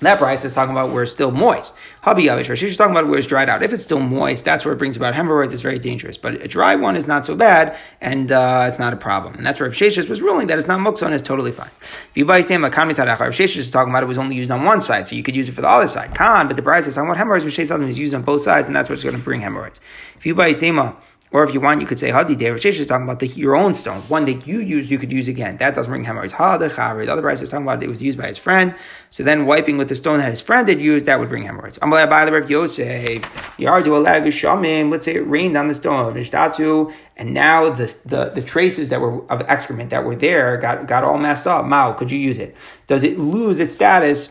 That 0.00 0.16
price 0.18 0.46
is 0.46 0.54
talking 0.54 0.72
about 0.72 0.92
where 0.92 1.02
it's 1.02 1.12
still 1.12 1.30
moist. 1.30 1.74
Habi 2.02 2.24
Yavish, 2.24 2.56
she's 2.56 2.76
talking 2.78 2.92
about 2.92 3.06
where 3.06 3.18
it's 3.18 3.26
dried 3.26 3.50
out. 3.50 3.62
If 3.62 3.72
it's 3.74 3.82
still 3.82 4.00
moist, 4.00 4.46
that's 4.46 4.64
where 4.64 4.72
it 4.72 4.78
brings 4.78 4.96
about 4.96 5.14
hemorrhoids. 5.14 5.52
It's 5.52 5.60
very 5.60 5.78
dangerous. 5.78 6.16
But 6.16 6.42
a 6.42 6.48
dry 6.48 6.74
one 6.74 6.96
is 6.96 7.06
not 7.06 7.26
so 7.26 7.34
bad, 7.34 7.76
and 8.00 8.32
uh, 8.32 8.64
it's 8.66 8.78
not 8.78 8.94
a 8.94 8.96
problem. 8.96 9.34
And 9.34 9.44
that's 9.44 9.60
where 9.60 9.68
Sheshes 9.68 10.08
was 10.08 10.22
ruling 10.22 10.46
that 10.46 10.58
it's 10.58 10.66
not 10.66 10.80
muksa 10.80 11.02
and 11.02 11.14
it's 11.14 11.26
totally 11.26 11.52
fine. 11.52 11.70
If 11.82 12.16
you 12.16 12.24
buy 12.24 12.40
same 12.40 12.62
Mitzadachar, 12.62 13.28
Sheshes 13.28 13.58
is 13.58 13.70
talking 13.70 13.92
about 13.92 14.02
it 14.02 14.06
was 14.06 14.16
only 14.16 14.36
used 14.36 14.50
on 14.50 14.64
one 14.64 14.80
side, 14.80 15.06
so 15.06 15.14
you 15.14 15.22
could 15.22 15.36
use 15.36 15.50
it 15.50 15.52
for 15.52 15.60
the 15.60 15.68
other 15.68 15.86
side. 15.86 16.14
Khan, 16.14 16.46
but 16.46 16.56
the 16.56 16.62
price 16.62 16.86
is 16.86 16.94
talking 16.94 17.10
about 17.10 17.18
hemorrhoids, 17.18 17.44
which 17.44 17.58
is 17.58 17.98
used 17.98 18.14
on 18.14 18.22
both 18.22 18.42
sides, 18.42 18.68
and 18.68 18.74
that's 18.74 18.88
what's 18.88 19.02
going 19.02 19.14
to 19.14 19.22
bring 19.22 19.42
hemorrhoids. 19.42 19.80
If 20.16 20.24
you 20.24 20.34
buy 20.34 20.54
same 20.54 20.78
or 21.32 21.44
if 21.44 21.54
you 21.54 21.60
want, 21.60 21.80
you 21.80 21.86
could 21.86 21.98
say 21.98 22.10
Hadi 22.10 22.34
David 22.34 22.60
Shesh 22.60 22.78
is 22.78 22.88
talking 22.88 23.04
about 23.04 23.20
the, 23.20 23.28
your 23.28 23.54
own 23.54 23.72
stone. 23.74 24.00
One 24.02 24.24
that 24.24 24.48
you 24.48 24.60
used, 24.60 24.90
you 24.90 24.98
could 24.98 25.12
use 25.12 25.28
again. 25.28 25.58
That 25.58 25.76
doesn't 25.76 25.90
bring 25.90 26.02
hemorrhoids. 26.02 26.32
Ha 26.32 26.58
the 26.58 26.66
other 26.66 27.22
price 27.22 27.40
is 27.40 27.50
talking 27.50 27.64
about 27.64 27.82
it 27.82 27.88
was 27.88 28.02
used 28.02 28.18
by 28.18 28.26
his 28.26 28.38
friend. 28.38 28.74
So 29.10 29.22
then 29.22 29.46
wiping 29.46 29.78
with 29.78 29.88
the 29.88 29.94
stone 29.94 30.18
that 30.18 30.30
his 30.30 30.40
friend 30.40 30.68
had 30.68 30.80
used, 30.80 31.06
that 31.06 31.20
would 31.20 31.28
bring 31.28 31.44
hemorrhoids. 31.44 31.78
Amalei 31.78 32.10
by 32.10 32.24
the 32.24 32.32
Rav 32.32 32.50
Yosef. 32.50 33.22
Yardu 33.58 34.04
Alag. 34.04 34.90
Let's 34.90 35.04
say 35.04 35.14
it 35.14 35.20
rained 35.20 35.56
on 35.56 35.68
the 35.68 35.74
stone 35.74 36.08
of 36.08 36.14
Nishtatu, 36.14 36.92
and 37.16 37.32
now 37.32 37.70
the, 37.70 37.96
the, 38.04 38.30
the 38.30 38.42
traces 38.42 38.88
that 38.88 39.00
were 39.00 39.24
of 39.30 39.42
excrement 39.42 39.90
that 39.90 40.04
were 40.04 40.16
there 40.16 40.56
got, 40.56 40.88
got 40.88 41.04
all 41.04 41.18
messed 41.18 41.46
up. 41.46 41.64
Mao, 41.64 41.92
could 41.92 42.10
you 42.10 42.18
use 42.18 42.38
it? 42.38 42.56
Does 42.88 43.04
it 43.04 43.18
lose 43.18 43.60
its 43.60 43.74
status? 43.74 44.30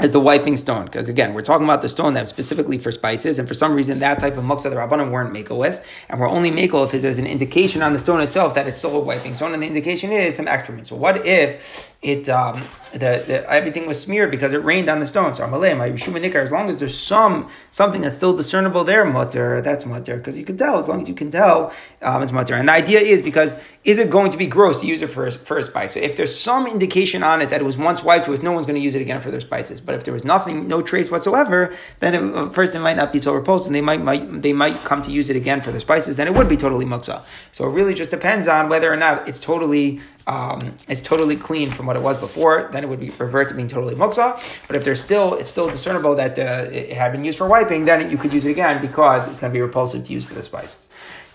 As 0.00 0.12
the 0.12 0.20
wiping 0.20 0.56
stone. 0.56 0.86
Because 0.86 1.08
again, 1.08 1.34
we're 1.34 1.42
talking 1.42 1.64
about 1.64 1.82
the 1.82 1.88
stone 1.88 2.14
that's 2.14 2.30
specifically 2.30 2.78
for 2.78 2.90
spices, 2.90 3.38
and 3.38 3.46
for 3.46 3.54
some 3.54 3.74
reason 3.74 3.98
that 4.00 4.18
type 4.18 4.36
of 4.36 4.44
muksa 4.44 4.64
the 4.64 4.76
rabbanim 4.76 5.10
weren't 5.10 5.32
makel 5.32 5.58
with, 5.58 5.84
and 6.08 6.18
we're 6.18 6.28
only 6.28 6.50
makel 6.50 6.84
if 6.84 7.00
there's 7.00 7.18
an 7.18 7.26
indication 7.26 7.82
on 7.82 7.92
the 7.92 7.98
stone 7.98 8.20
itself 8.20 8.54
that 8.54 8.66
it's 8.66 8.78
still 8.78 8.96
a 8.96 9.00
wiping 9.00 9.34
stone, 9.34 9.52
and 9.54 9.62
the 9.62 9.66
indication 9.66 10.10
is 10.10 10.36
some 10.36 10.48
excrement. 10.48 10.86
So 10.86 10.96
what 10.96 11.26
if 11.26 11.90
it 12.02 12.30
um, 12.30 12.62
the, 12.92 13.22
the, 13.26 13.50
everything 13.50 13.86
was 13.86 14.00
smeared 14.00 14.30
because 14.30 14.52
it 14.54 14.64
rained 14.64 14.88
on 14.88 15.00
the 15.00 15.06
stone. 15.06 15.34
So 15.34 15.44
Amalei, 15.44 15.76
my 15.76 15.90
Yeshua 15.90 16.34
as 16.34 16.50
long 16.50 16.70
as 16.70 16.78
there's 16.78 16.98
some 16.98 17.50
something 17.70 18.00
that's 18.00 18.16
still 18.16 18.34
discernible 18.34 18.84
there, 18.84 19.04
mutter, 19.04 19.60
that's 19.60 19.84
mutter, 19.84 20.16
because 20.16 20.38
you 20.38 20.44
can 20.44 20.56
tell. 20.56 20.78
As 20.78 20.88
long 20.88 21.02
as 21.02 21.08
you 21.08 21.14
can 21.14 21.30
tell, 21.30 21.72
um, 22.00 22.22
it's 22.22 22.32
mutter. 22.32 22.54
And 22.54 22.68
the 22.68 22.72
idea 22.72 23.00
is 23.00 23.20
because 23.20 23.56
is 23.84 23.98
it 23.98 24.08
going 24.08 24.30
to 24.30 24.38
be 24.38 24.46
gross 24.46 24.80
to 24.80 24.86
use 24.86 25.02
it 25.02 25.08
for 25.08 25.30
for 25.30 25.58
a 25.58 25.62
spice? 25.62 25.92
So 25.92 26.00
if 26.00 26.16
there's 26.16 26.38
some 26.38 26.66
indication 26.66 27.22
on 27.22 27.42
it 27.42 27.50
that 27.50 27.60
it 27.60 27.64
was 27.64 27.76
once 27.76 28.02
wiped 28.02 28.28
with, 28.28 28.42
no 28.42 28.52
one's 28.52 28.66
going 28.66 28.76
to 28.76 28.82
use 28.82 28.94
it 28.94 29.02
again 29.02 29.20
for 29.20 29.30
their 29.30 29.40
spices. 29.40 29.80
But 29.90 29.98
if 29.98 30.04
there 30.04 30.14
was 30.14 30.22
nothing, 30.24 30.68
no 30.68 30.82
trace 30.82 31.10
whatsoever, 31.10 31.74
then 31.98 32.50
first 32.52 32.76
it 32.76 32.78
might 32.78 32.96
not 32.96 33.12
be 33.12 33.20
so 33.20 33.34
repulsed, 33.34 33.66
and 33.66 33.74
they 33.74 33.80
might, 33.80 34.00
might 34.00 34.40
they 34.40 34.52
might 34.52 34.76
come 34.84 35.02
to 35.02 35.10
use 35.10 35.28
it 35.30 35.34
again 35.34 35.62
for 35.62 35.72
their 35.72 35.80
spices. 35.80 36.16
Then 36.16 36.28
it 36.28 36.34
would 36.34 36.48
be 36.48 36.56
totally 36.56 36.84
muksa. 36.84 37.24
So 37.50 37.64
it 37.64 37.72
really 37.72 37.92
just 37.92 38.10
depends 38.10 38.46
on 38.46 38.68
whether 38.68 38.92
or 38.92 38.96
not 38.96 39.26
it's 39.28 39.40
totally 39.40 40.00
um, 40.28 40.76
it's 40.88 41.00
totally 41.00 41.34
clean 41.34 41.72
from 41.72 41.86
what 41.86 41.96
it 41.96 42.02
was 42.02 42.16
before, 42.18 42.68
then 42.72 42.84
it 42.84 42.86
would 42.86 43.00
be 43.00 43.10
revert 43.10 43.48
to 43.48 43.54
being 43.54 43.66
totally 43.66 43.96
muksa. 43.96 44.40
But 44.68 44.76
if 44.76 44.84
there's 44.84 45.02
still, 45.02 45.34
it's 45.34 45.50
still 45.50 45.68
discernible 45.68 46.14
that 46.14 46.38
uh, 46.38 46.68
it 46.70 46.92
had 46.92 47.10
been 47.10 47.24
used 47.24 47.38
for 47.38 47.48
wiping, 47.48 47.84
then 47.84 48.08
you 48.12 48.16
could 48.16 48.32
use 48.32 48.44
it 48.44 48.50
again 48.50 48.80
because 48.80 49.26
it's 49.26 49.40
going 49.40 49.52
to 49.52 49.56
be 49.56 49.60
repulsive 49.60 50.04
to 50.04 50.12
use 50.12 50.24
for 50.24 50.34
the 50.34 50.44
spices. 50.44 50.88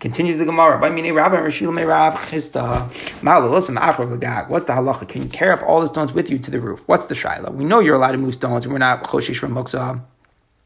Continues 0.05 0.37
the 0.37 0.45
Gemara. 0.45 0.77
By 0.77 0.89
Rabbi. 0.89 1.41
What's 1.41 2.51
the 2.51 2.61
halacha? 2.61 5.09
Can 5.09 5.23
you 5.23 5.29
carry 5.29 5.51
up 5.51 5.63
all 5.63 5.81
the 5.81 5.87
stones 5.87 6.11
with 6.11 6.29
you 6.29 6.37
to 6.37 6.51
the 6.51 6.59
roof? 6.59 6.83
What's 6.85 7.07
the 7.07 7.15
shaila? 7.15 7.51
We 7.51 7.65
know 7.65 7.79
you're 7.79 7.95
allowed 7.95 8.11
to 8.11 8.19
move 8.19 8.35
stones, 8.35 8.65
and 8.65 8.71
we're 8.71 8.77
not 8.77 9.05
choshish 9.05 9.39
from 9.39 9.55
muksa 9.55 9.99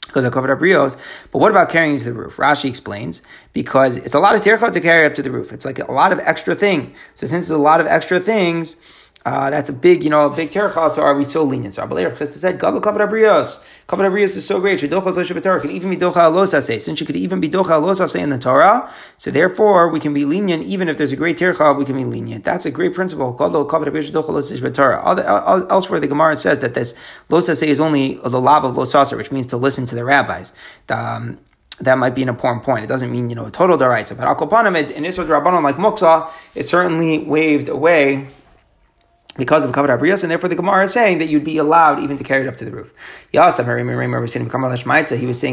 because 0.01 0.25
I 0.25 0.29
kavod 0.29 0.53
abrios. 0.53 0.98
But 1.31 1.39
what 1.39 1.51
about 1.51 1.69
carrying 1.69 1.98
to 2.00 2.03
the 2.03 2.12
roof? 2.12 2.36
Rashi 2.36 2.67
explains 2.67 3.22
because 3.53 3.96
it's 3.96 4.13
a 4.13 4.19
lot 4.19 4.36
of 4.36 4.41
tircha 4.41 4.74
to 4.74 4.81
carry 4.81 5.05
up 5.05 5.15
to 5.15 5.22
the 5.22 5.31
roof. 5.31 5.53
It's 5.53 5.63
like 5.63 5.79
a 5.79 5.89
lot 5.89 6.12
of 6.12 6.19
extra 6.19 6.53
thing. 6.53 6.93
So 7.15 7.25
since 7.25 7.46
it's 7.46 7.50
a 7.50 7.58
lot 7.58 7.79
of 7.79 7.88
extra 7.88 8.19
things, 8.19 8.75
uh, 9.25 9.49
that's 9.49 9.69
a 9.69 9.73
big, 9.73 10.03
you 10.03 10.09
know, 10.09 10.27
a 10.27 10.35
big 10.35 10.49
tircha. 10.49 10.91
So 10.91 11.01
are 11.01 11.15
we 11.15 11.23
so 11.23 11.43
lenient? 11.43 11.75
So 11.75 11.85
Abalir 11.85 12.11
Chisda 12.15 12.38
said, 12.38 12.59
"Gadol 12.59 12.81
kavod 12.81 13.07
abrios." 13.07 13.59
Kavod 13.89 14.07
Abrius 14.07 14.38
is 14.38 14.45
so 14.45 14.59
great. 14.59 14.79
Shedocha 14.79 15.61
can 15.61 15.71
even 15.71 15.89
be 15.89 15.97
docha 15.97 16.13
alosase. 16.13 16.79
Since 16.79 16.99
you 16.99 17.07
could 17.07 17.15
even 17.15 17.39
be 17.41 17.49
docha 17.49 17.69
alosase 17.69 18.21
in 18.21 18.29
the 18.29 18.38
Torah, 18.38 18.88
so 19.17 19.31
therefore 19.31 19.89
we 19.89 19.99
can 19.99 20.13
be 20.13 20.25
lenient 20.25 20.63
even 20.63 20.88
if 20.88 20.99
there's 20.99 21.11
a 21.11 21.15
great 21.15 21.39
tircha. 21.39 21.75
We 21.75 21.85
can 21.85 21.97
be 21.97 22.05
lenient. 22.05 22.45
That's 22.45 22.67
a 22.67 22.71
great 22.71 22.93
principle. 22.93 23.35
All 23.39 23.49
the 23.49 23.65
elsewhere, 25.71 25.99
the 25.99 26.07
Gemara 26.07 26.35
says 26.35 26.59
that 26.59 26.75
this 26.75 26.93
losase 27.29 27.65
is 27.65 27.79
only 27.79 28.19
the 28.23 28.39
lav 28.39 28.63
of 28.63 28.75
losasa, 28.75 29.17
which 29.17 29.31
means 29.31 29.47
to 29.47 29.57
listen 29.57 29.88
to 29.88 29.95
the 29.95 30.05
rabbis. 30.05 30.53
The, 30.85 30.95
um, 30.95 31.39
that 31.79 31.97
might 31.97 32.13
be 32.13 32.21
an 32.21 32.29
important 32.29 32.63
point. 32.63 32.83
It 32.83 32.88
doesn't 32.88 33.11
mean 33.11 33.31
you 33.31 33.35
know 33.35 33.47
a 33.47 33.51
total 33.51 33.75
daraisa, 33.75 34.15
but 34.15 34.27
akopanim 34.27 34.77
in 34.91 35.03
Isra 35.03 35.25
Rabbanon 35.25 35.63
like 35.63 35.77
muksa, 35.77 36.29
it 36.53 36.63
certainly 36.63 37.19
waved 37.19 37.69
away 37.69 38.27
because 39.38 39.63
of 39.63 39.71
kavod 39.71 39.89
abrios, 39.89 40.24
and 40.24 40.31
therefore 40.31 40.50
the 40.50 40.55
Gemara 40.55 40.83
is 40.83 40.91
saying 40.91 41.19
that 41.19 41.27
you'd 41.27 41.43
be 41.43 41.57
allowed 41.57 42.01
even 42.01 42.17
to 42.17 42.24
carry 42.24 42.45
it 42.45 42.48
up 42.48 42.57
to 42.57 42.65
the 42.65 42.71
roof. 42.71 42.93
He 43.31 43.38
was 43.38 43.55
saying 43.55 43.67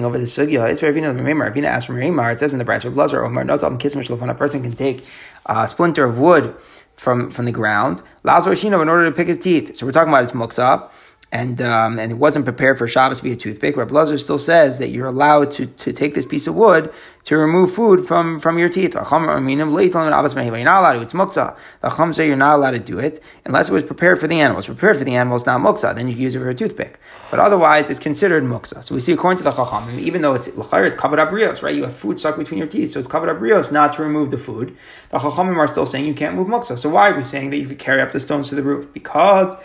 over 0.05 0.19
the 0.19 0.25
sugya. 0.25 0.71
It's 0.71 0.81
Ravina 0.81 1.65
asked 1.65 1.87
from 1.87 1.97
Ravina. 1.97 2.33
It 2.33 2.39
says 2.41 2.53
in 2.53 2.59
the 2.59 2.65
Brass 2.65 2.85
of 2.85 2.95
Blazer, 2.95 3.25
Omar 3.25 3.45
Notam 3.45 3.79
Kismish 3.79 4.11
A 4.11 4.35
person 4.35 4.63
can 4.63 4.73
take 4.73 5.05
a 5.47 5.69
splinter 5.69 6.05
of 6.05 6.19
wood 6.19 6.57
from 6.97 7.31
from 7.31 7.45
the 7.45 7.53
ground. 7.53 8.03
Lazar 8.25 8.51
Shino 8.53 8.83
in 8.83 8.89
order 8.89 9.05
to 9.05 9.13
pick 9.13 9.29
his 9.29 9.39
teeth. 9.39 9.77
So 9.77 9.87
we're 9.87 9.93
talking 9.93 10.13
about 10.13 10.25
its 10.25 10.33
muksa. 10.33 10.91
And 11.33 11.61
um, 11.61 11.99
and 11.99 12.13
it 12.13 12.15
wasn't 12.15 12.45
prepared 12.45 12.79
for 12.79 12.87
Shabbos 12.87 13.19
to 13.19 13.25
be 13.25 13.33
a 13.33 13.37
toothpick, 13.37 13.77
Reb 13.77 13.91
Lazar 13.91 14.17
still 14.17 14.39
says 14.39 14.79
that 14.79 14.91
you're 14.91 15.07
allowed 15.07 15.51
to, 15.53 15.67
to 15.67 15.93
take 15.93 16.15
this 16.15 16.25
piece 16.25 16.47
of 16.47 16.55
wood 16.55 16.93
to 17.27 17.37
remove 17.37 17.73
food 17.75 18.07
from, 18.07 18.39
from 18.39 18.57
your 18.57 18.69
teeth. 18.69 18.95
You're 18.95 19.03
not 19.03 19.11
allowed 19.13 20.93
to. 20.93 21.01
It's 21.01 21.13
muktzah. 21.13 21.57
The 21.83 21.91
Chum 21.91 22.13
say 22.13 22.29
you're 22.29 22.37
not 22.37 22.55
allowed 22.55 22.71
to 22.71 22.79
do 22.79 23.01
it 23.01 23.21
unless 23.45 23.69
it 23.69 23.73
was 23.73 23.83
prepared 23.83 24.21
for 24.21 24.29
the 24.29 24.41
animals. 24.41 24.67
Prepared 24.67 24.97
for 24.97 25.03
the 25.03 25.17
animals, 25.17 25.45
not 25.45 25.61
muktzah. 25.61 25.97
Then 25.97 26.07
you 26.07 26.15
can 26.15 26.23
use 26.23 26.37
it 26.37 26.39
for 26.39 26.49
a 26.49 26.55
toothpick. 26.55 27.01
But 27.33 27.41
otherwise, 27.41 27.91
it's 27.91 27.99
considered 27.99 28.45
muktzah. 28.45 28.85
So 28.85 28.95
we 28.95 29.01
see 29.01 29.11
according 29.11 29.39
to 29.39 29.45
the 29.45 29.51
Chacham, 29.51 29.99
even 29.99 30.23
though 30.23 30.35
it's 30.35 30.47
it's 30.47 30.57
kavod 30.57 31.19
abrios, 31.19 31.61
right? 31.63 31.75
You 31.75 31.83
have 31.83 31.97
food 31.97 32.21
stuck 32.21 32.37
between 32.37 32.59
your 32.59 32.69
teeth, 32.69 32.93
so 32.93 33.01
it's 33.01 33.09
kavod 33.09 33.37
abrios 33.37 33.73
not 33.73 33.95
to 33.95 34.03
remove 34.03 34.31
the 34.31 34.39
food. 34.39 34.77
The 35.11 35.19
Chachamim 35.19 35.57
are 35.57 35.67
still 35.67 35.87
saying 35.87 36.07
you 36.07 36.15
can't 36.15 36.37
move 36.37 36.47
muktzah. 36.47 36.79
So 36.79 36.89
why 36.89 37.11
are 37.11 37.17
we 37.17 37.25
saying 37.25 37.51
that 37.51 37.57
you 37.57 37.67
could 37.67 37.81
carry 37.81 38.01
up 38.01 38.13
the 38.13 38.21
stones 38.21 38.49
to 38.51 38.55
the 38.55 38.63
roof? 38.63 38.93
Because 38.93 39.57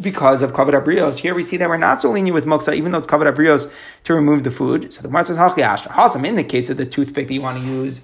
because 0.00 0.42
of 0.42 0.52
kavod 0.52 0.80
abrios. 0.80 1.18
Here 1.18 1.34
we 1.34 1.42
see 1.42 1.56
that 1.56 1.68
we're 1.68 1.76
not 1.76 2.00
so 2.00 2.10
lenient 2.10 2.34
with 2.34 2.44
muksa, 2.44 2.74
even 2.74 2.92
though 2.92 2.98
it's 2.98 3.06
kavod 3.06 3.32
abrios 3.32 3.70
to 4.04 4.14
remove 4.14 4.44
the 4.44 4.50
food. 4.50 4.92
So 4.92 5.02
the 5.02 5.08
Gemara 5.08 5.24
says, 5.24 5.38
Hasam, 5.38 6.26
in 6.26 6.36
the 6.36 6.44
case 6.44 6.70
of 6.70 6.76
the 6.76 6.86
toothpick 6.86 7.28
that 7.28 7.34
you 7.34 7.42
want 7.42 7.58
to 7.58 7.64
use, 7.64 8.00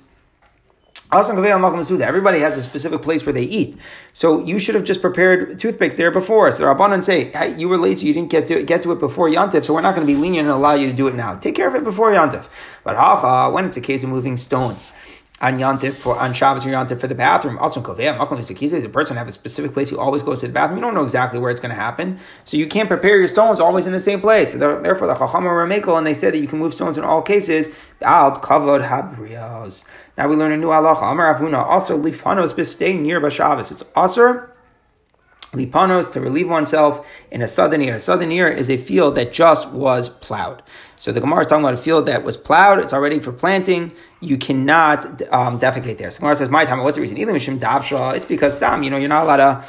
Everybody 1.14 2.40
has 2.40 2.56
a 2.56 2.62
specific 2.62 3.02
place 3.02 3.26
where 3.26 3.34
they 3.34 3.42
eat. 3.42 3.76
So 4.14 4.42
you 4.42 4.58
should 4.58 4.74
have 4.74 4.84
just 4.84 5.02
prepared 5.02 5.58
toothpicks 5.58 5.96
there 5.96 6.10
before. 6.10 6.50
So 6.52 6.62
the 6.62 6.74
Rabbanan 6.74 7.04
say, 7.04 7.24
hey, 7.24 7.54
you 7.54 7.68
were 7.68 7.76
lazy, 7.76 8.06
you 8.06 8.14
didn't 8.14 8.30
get 8.30 8.46
to, 8.46 8.62
get 8.62 8.80
to 8.82 8.92
it 8.92 8.98
before 8.98 9.28
Yantif, 9.28 9.64
so 9.64 9.74
we're 9.74 9.82
not 9.82 9.94
going 9.94 10.06
to 10.06 10.10
be 10.10 10.18
lenient 10.18 10.48
and 10.48 10.54
allow 10.54 10.72
you 10.72 10.86
to 10.86 10.94
do 10.94 11.08
it 11.08 11.14
now. 11.14 11.34
Take 11.34 11.54
care 11.54 11.68
of 11.68 11.74
it 11.74 11.84
before 11.84 12.10
Yantif. 12.12 12.48
But 12.82 12.96
Haha, 12.96 13.50
when 13.50 13.66
it's 13.66 13.76
a 13.76 13.82
case 13.82 14.02
of 14.02 14.08
moving 14.08 14.38
stones, 14.38 14.90
on 15.42 15.58
Yantif 15.58 15.94
for 15.94 16.16
on 16.16 16.32
Shabbos 16.32 16.64
or 16.64 16.70
Yantif 16.70 17.00
for 17.00 17.08
the 17.08 17.16
bathroom. 17.16 17.58
Also, 17.58 17.80
the 17.80 18.90
person 18.92 19.16
have 19.16 19.28
a 19.28 19.32
specific 19.32 19.72
place 19.72 19.90
who 19.90 19.98
always 19.98 20.22
goes 20.22 20.38
to 20.38 20.46
the 20.46 20.52
bathroom. 20.52 20.78
You 20.78 20.84
don't 20.84 20.94
know 20.94 21.02
exactly 21.02 21.40
where 21.40 21.50
it's 21.50 21.60
going 21.60 21.74
to 21.74 21.80
happen. 21.80 22.20
So 22.44 22.56
you 22.56 22.68
can't 22.68 22.88
prepare 22.88 23.18
your 23.18 23.26
stones 23.26 23.58
always 23.58 23.86
in 23.86 23.92
the 23.92 24.00
same 24.00 24.20
place. 24.20 24.52
So 24.52 24.58
therefore, 24.58 25.08
the 25.08 25.14
Chacham 25.14 25.46
are 25.46 25.66
Ramekel, 25.66 25.98
and 25.98 26.06
they 26.06 26.14
said 26.14 26.32
that 26.32 26.38
you 26.38 26.46
can 26.46 26.60
move 26.60 26.72
stones 26.72 26.96
in 26.96 27.02
all 27.02 27.20
cases. 27.20 27.68
Out 28.02 28.42
kavod 28.42 28.86
habrios. 28.86 29.84
Now 30.16 30.28
we 30.28 30.36
learn 30.36 30.52
a 30.52 30.56
new 30.56 30.68
halacha. 30.68 31.10
Amar 31.10 31.34
Avuna 31.34 31.64
also 31.64 32.00
lifanos 32.00 32.66
stay 32.66 32.94
near 32.94 33.20
Bashabbos. 33.20 33.72
It's 33.72 33.84
also 33.94 34.48
Lipanos 35.52 36.10
to 36.12 36.20
relieve 36.20 36.48
oneself 36.48 37.06
in 37.30 37.42
a 37.42 37.48
southern 37.48 37.82
ear. 37.82 37.96
A 37.96 38.00
southern 38.00 38.32
ear 38.32 38.48
is 38.48 38.70
a 38.70 38.78
field 38.78 39.16
that 39.16 39.34
just 39.34 39.68
was 39.68 40.08
plowed. 40.08 40.62
So 40.96 41.12
the 41.12 41.20
Gemara 41.20 41.42
is 41.42 41.48
talking 41.48 41.62
about 41.62 41.74
a 41.74 41.82
field 41.82 42.06
that 42.06 42.24
was 42.24 42.38
plowed, 42.38 42.78
it's 42.78 42.94
already 42.94 43.20
for 43.20 43.32
planting. 43.32 43.92
You 44.22 44.38
cannot 44.38 45.04
um, 45.32 45.60
defecate 45.60 45.98
there. 45.98 46.10
So 46.10 46.32
says, 46.34 46.48
My 46.48 46.64
time, 46.64 46.82
what's 46.82 46.94
the 46.94 47.02
reason? 47.02 47.18
It's 47.18 48.24
because 48.24 48.56
stam, 48.56 48.82
you 48.82 48.90
know, 48.90 48.96
you're 48.96 49.08
not 49.08 49.24
allowed 49.24 49.36
to 49.36 49.64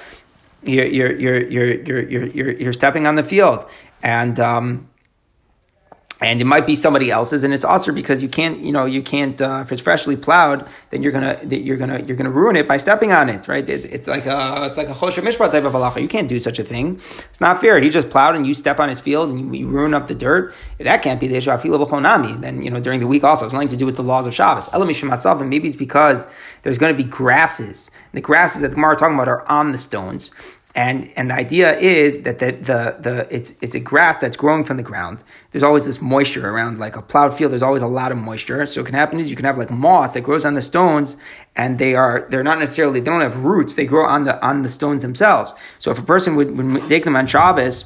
you're 0.65 0.86
you're 0.86 1.12
you're 1.17 1.41
you're 1.41 2.10
you're 2.10 2.27
you're, 2.27 2.51
you're 2.51 2.74
stepping 2.74 3.07
on 3.07 3.15
the 3.15 3.24
field. 3.24 3.65
And 4.01 4.39
um, 4.39 4.89
and 6.23 6.39
it 6.39 6.45
might 6.45 6.65
be 6.65 6.77
somebody 6.77 7.11
else's, 7.11 7.43
and 7.43 7.53
it's 7.53 7.65
also 7.65 7.91
because 7.91 8.21
you 8.23 8.29
can't, 8.29 8.59
you 8.59 8.71
know, 8.71 8.85
you 8.85 9.03
can't. 9.03 9.41
Uh, 9.41 9.59
if 9.63 9.71
it's 9.71 9.81
freshly 9.81 10.15
plowed, 10.15 10.65
then 10.89 11.03
you're 11.03 11.11
gonna, 11.11 11.37
you're 11.49 11.75
gonna, 11.75 12.01
you're 12.03 12.15
gonna 12.15 12.31
ruin 12.31 12.55
it 12.55 12.65
by 12.67 12.77
stepping 12.77 13.11
on 13.11 13.27
it, 13.27 13.47
right? 13.49 13.67
It's, 13.69 13.83
it's 13.85 14.07
like 14.07 14.25
a, 14.25 14.65
it's 14.65 14.77
like 14.77 14.87
a 14.87 14.93
chosher 14.93 15.21
mishpat 15.21 15.51
type 15.51 15.65
of 15.65 15.73
halacha. 15.73 16.01
You 16.01 16.07
can't 16.07 16.29
do 16.29 16.39
such 16.39 16.59
a 16.59 16.63
thing. 16.63 17.01
It's 17.29 17.41
not 17.41 17.59
fair. 17.59 17.79
He 17.79 17.89
just 17.89 18.09
plowed, 18.09 18.35
and 18.35 18.47
you 18.47 18.53
step 18.53 18.79
on 18.79 18.87
his 18.87 19.01
field, 19.01 19.31
and 19.31 19.53
you, 19.55 19.67
ruin 19.67 19.93
up 19.93 20.07
the 20.07 20.15
dirt. 20.15 20.53
That 20.79 21.01
can't 21.01 21.19
be 21.19 21.27
the 21.27 21.35
issue. 21.35 21.51
Then 21.51 22.61
you 22.61 22.69
know, 22.69 22.79
during 22.79 22.99
the 23.01 23.07
week 23.07 23.23
also, 23.25 23.43
it's 23.45 23.53
nothing 23.53 23.67
to 23.69 23.77
do 23.77 23.85
with 23.85 23.97
the 23.97 24.03
laws 24.03 24.25
of 24.25 24.33
Shabbos. 24.33 24.71
myself, 25.03 25.41
and 25.41 25.49
maybe 25.49 25.67
it's 25.67 25.75
because 25.75 26.25
there's 26.61 26.77
going 26.77 26.95
to 26.95 27.03
be 27.03 27.09
grasses. 27.09 27.91
The 28.13 28.21
grasses 28.21 28.61
that 28.61 28.69
the 28.69 28.75
Gemara 28.75 28.95
talking 28.95 29.15
about 29.15 29.27
are 29.27 29.47
on 29.49 29.73
the 29.73 29.77
stones, 29.77 30.31
and 30.75 31.11
and 31.15 31.29
the 31.29 31.35
idea 31.35 31.77
is 31.77 32.21
that 32.21 32.39
the, 32.39 32.51
the 32.51 32.97
the 32.99 33.27
it's 33.29 33.53
it's 33.61 33.75
a 33.75 33.79
grass 33.79 34.19
that's 34.19 34.35
growing 34.35 34.63
from 34.63 34.77
the 34.77 34.83
ground. 34.83 35.23
There's 35.51 35.61
always 35.61 35.85
this 35.85 36.01
moisture 36.01 36.49
around 36.49 36.79
like 36.79 36.95
a 36.95 37.01
plowed 37.01 37.37
field. 37.37 37.51
There's 37.51 37.61
always 37.61 37.83
a 37.83 37.87
lot 37.87 38.11
of 38.11 38.17
moisture. 38.17 38.65
So 38.65 38.81
what 38.81 38.87
can 38.87 38.95
happen 38.95 39.19
is 39.19 39.29
you 39.29 39.35
can 39.35 39.45
have 39.45 39.57
like 39.57 39.69
moss 39.69 40.13
that 40.13 40.21
grows 40.21 40.45
on 40.45 40.55
the 40.55 40.63
stones, 40.63 41.15
and 41.55 41.77
they 41.77 41.93
are 41.93 42.25
they're 42.29 42.43
not 42.43 42.57
necessarily 42.57 42.99
they 43.01 43.11
don't 43.11 43.21
have 43.21 43.43
roots. 43.43 43.75
They 43.75 43.85
grow 43.85 44.05
on 44.05 44.25
the 44.25 44.43
on 44.43 44.63
the 44.63 44.69
stones 44.69 45.03
themselves. 45.03 45.53
So 45.77 45.91
if 45.91 45.99
a 45.99 46.03
person 46.03 46.35
would, 46.37 46.57
would 46.57 46.89
take 46.89 47.03
them 47.03 47.15
on 47.15 47.27
Shabbos 47.27 47.85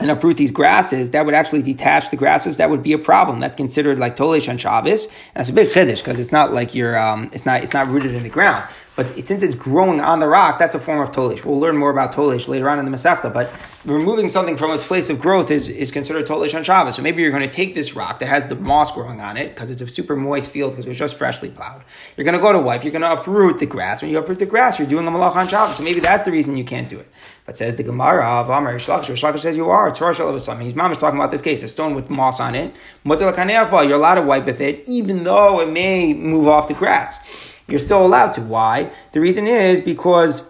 and 0.00 0.10
uproot 0.10 0.36
these 0.36 0.50
grasses, 0.50 1.10
that 1.10 1.24
would 1.24 1.34
actually 1.34 1.62
detach 1.62 2.10
the 2.10 2.16
grasses. 2.16 2.56
That 2.56 2.70
would 2.70 2.82
be 2.82 2.92
a 2.92 2.98
problem. 2.98 3.40
That's 3.40 3.56
considered 3.56 3.98
like 3.98 4.16
tolish 4.16 4.48
on 4.48 4.58
Shabbos. 4.58 5.08
That's 5.34 5.48
a 5.48 5.52
big 5.52 5.70
chiddush 5.70 5.98
because 5.98 6.18
it's 6.18 6.32
not 6.32 6.52
like 6.52 6.74
you're, 6.74 6.98
um, 6.98 7.30
it's 7.32 7.46
not, 7.46 7.62
it's 7.62 7.72
not 7.72 7.86
rooted 7.86 8.14
in 8.14 8.22
the 8.22 8.28
ground. 8.28 8.68
But 8.96 9.24
since 9.24 9.42
it's 9.42 9.56
growing 9.56 10.00
on 10.00 10.20
the 10.20 10.28
rock, 10.28 10.58
that's 10.60 10.76
a 10.76 10.78
form 10.78 11.00
of 11.00 11.10
tolish. 11.10 11.44
We'll 11.44 11.58
learn 11.58 11.76
more 11.76 11.90
about 11.90 12.12
tolish 12.12 12.46
later 12.46 12.68
on 12.68 12.78
in 12.78 12.84
the 12.84 12.92
Masechta. 12.92 13.32
But 13.32 13.50
removing 13.84 14.28
something 14.28 14.56
from 14.56 14.70
its 14.70 14.86
place 14.86 15.10
of 15.10 15.20
growth 15.20 15.50
is, 15.50 15.68
is 15.68 15.90
considered 15.90 16.24
tolish 16.26 16.54
on 16.54 16.62
Shabbos. 16.62 16.94
So 16.94 17.02
maybe 17.02 17.20
you're 17.20 17.32
going 17.32 17.48
to 17.48 17.54
take 17.54 17.74
this 17.74 17.96
rock 17.96 18.20
that 18.20 18.26
has 18.26 18.46
the 18.46 18.54
moss 18.54 18.92
growing 18.92 19.20
on 19.20 19.36
it 19.36 19.48
because 19.48 19.70
it's 19.70 19.82
a 19.82 19.88
super 19.88 20.14
moist 20.14 20.48
field 20.48 20.72
because 20.72 20.86
it 20.86 20.90
was 20.90 20.98
just 20.98 21.16
freshly 21.16 21.50
plowed. 21.50 21.82
You're 22.16 22.24
going 22.24 22.36
to 22.36 22.40
go 22.40 22.52
to 22.52 22.60
wipe. 22.60 22.84
You're 22.84 22.92
going 22.92 23.02
to 23.02 23.12
uproot 23.12 23.58
the 23.58 23.66
grass. 23.66 24.00
When 24.00 24.12
you 24.12 24.18
uproot 24.18 24.38
the 24.38 24.46
grass, 24.46 24.78
you're 24.78 24.86
doing 24.86 25.08
a 25.08 25.10
malach 25.10 25.34
on 25.34 25.48
Shabbos. 25.48 25.76
So 25.76 25.82
maybe 25.82 25.98
that's 25.98 26.22
the 26.22 26.30
reason 26.30 26.56
you 26.56 26.64
can't 26.64 26.88
do 26.88 27.00
it. 27.00 27.08
But 27.46 27.56
says 27.56 27.74
the 27.74 27.82
Gemara 27.82 28.24
of 28.24 28.48
Amar 28.48 28.74
Shlakish. 28.74 29.20
Shlakish 29.20 29.40
says 29.40 29.56
you 29.56 29.70
are. 29.70 29.88
It's 29.88 30.00
Rosh. 30.00 30.18
He's 30.18 30.74
mom 30.74 30.92
is 30.92 30.98
talking 30.98 31.18
about 31.18 31.32
this 31.32 31.42
case, 31.42 31.64
a 31.64 31.68
stone 31.68 31.96
with 31.96 32.10
moss 32.10 32.38
on 32.38 32.54
it. 32.54 32.74
You're 33.04 33.18
allowed 33.18 34.14
to 34.14 34.22
wipe 34.22 34.46
with 34.46 34.60
it, 34.60 34.88
even 34.88 35.24
though 35.24 35.60
it 35.60 35.68
may 35.68 36.14
move 36.14 36.46
off 36.46 36.68
the 36.68 36.74
grass 36.74 37.53
you're 37.68 37.78
still 37.78 38.04
allowed 38.04 38.32
to. 38.34 38.42
Why? 38.42 38.90
The 39.12 39.20
reason 39.20 39.46
is 39.46 39.80
because 39.80 40.42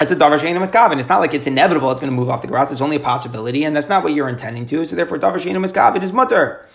it's 0.00 0.12
a 0.12 0.16
davar 0.16 0.38
sheinu 0.38 0.64
miskavin. 0.64 0.98
It's 0.98 1.08
not 1.08 1.20
like 1.20 1.34
it's 1.34 1.46
inevitable 1.46 1.90
it's 1.90 2.00
going 2.00 2.12
to 2.12 2.16
move 2.16 2.28
off 2.28 2.42
the 2.42 2.48
grass. 2.48 2.70
It's 2.70 2.80
only 2.80 2.96
a 2.96 3.00
possibility, 3.00 3.64
and 3.64 3.74
that's 3.74 3.88
not 3.88 4.02
what 4.02 4.12
you're 4.12 4.28
intending 4.28 4.66
to. 4.66 4.84
So 4.86 4.96
therefore, 4.96 5.18
davar 5.18 5.36
sheinu 5.36 5.64
miskavin 5.64 6.02
is 6.02 6.12
mutter. 6.12 6.66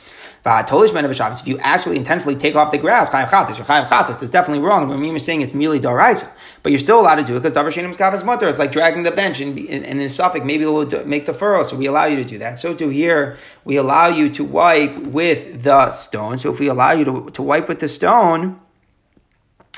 If 0.44 1.48
you 1.48 1.60
actually 1.60 1.98
intentionally 1.98 2.36
take 2.36 2.56
off 2.56 2.72
the 2.72 2.80
grass. 2.80 3.14
It's 3.14 4.32
definitely 4.32 4.66
wrong. 4.66 4.90
When 4.90 5.04
you're 5.04 5.20
saying 5.20 5.42
it's 5.42 5.54
merely 5.54 5.80
daraisa, 5.80 6.28
but 6.64 6.72
you're 6.72 6.80
still 6.80 7.00
allowed 7.00 7.18
to 7.18 7.24
do 7.24 7.38
it 7.38 7.44
because 7.44 7.56
davar 7.56 7.72
miskavin 7.72 8.16
is 8.16 8.24
mutter. 8.24 8.50
It's 8.50 8.58
like 8.58 8.72
dragging 8.72 9.04
the 9.04 9.12
bench, 9.12 9.40
and, 9.40 9.60
and, 9.60 9.86
and 9.86 10.02
in 10.02 10.10
suffix 10.10 10.44
maybe 10.44 10.64
it 10.64 10.68
will 10.68 11.06
make 11.06 11.28
the 11.28 11.34
furrow. 11.34 11.64
So 11.64 11.76
we 11.76 11.86
allow 11.86 12.06
you 12.06 12.16
to 12.16 12.24
do 12.24 12.40
that. 12.40 12.58
So 12.58 12.74
to 12.74 12.90
here, 12.90 13.38
we 13.66 13.76
allow 13.76 14.08
you 14.08 14.30
to 14.32 14.44
wipe 14.44 14.98
with 15.06 15.62
the 15.62 15.92
stone. 15.92 16.40
So 16.40 16.52
if 16.52 16.60
we 16.60 16.70
allow 16.70 16.94
you 16.94 17.06
to, 17.06 17.30
to 17.30 17.44
wipe 17.44 17.68
with 17.68 17.80
the 17.80 17.90
stone 17.90 18.60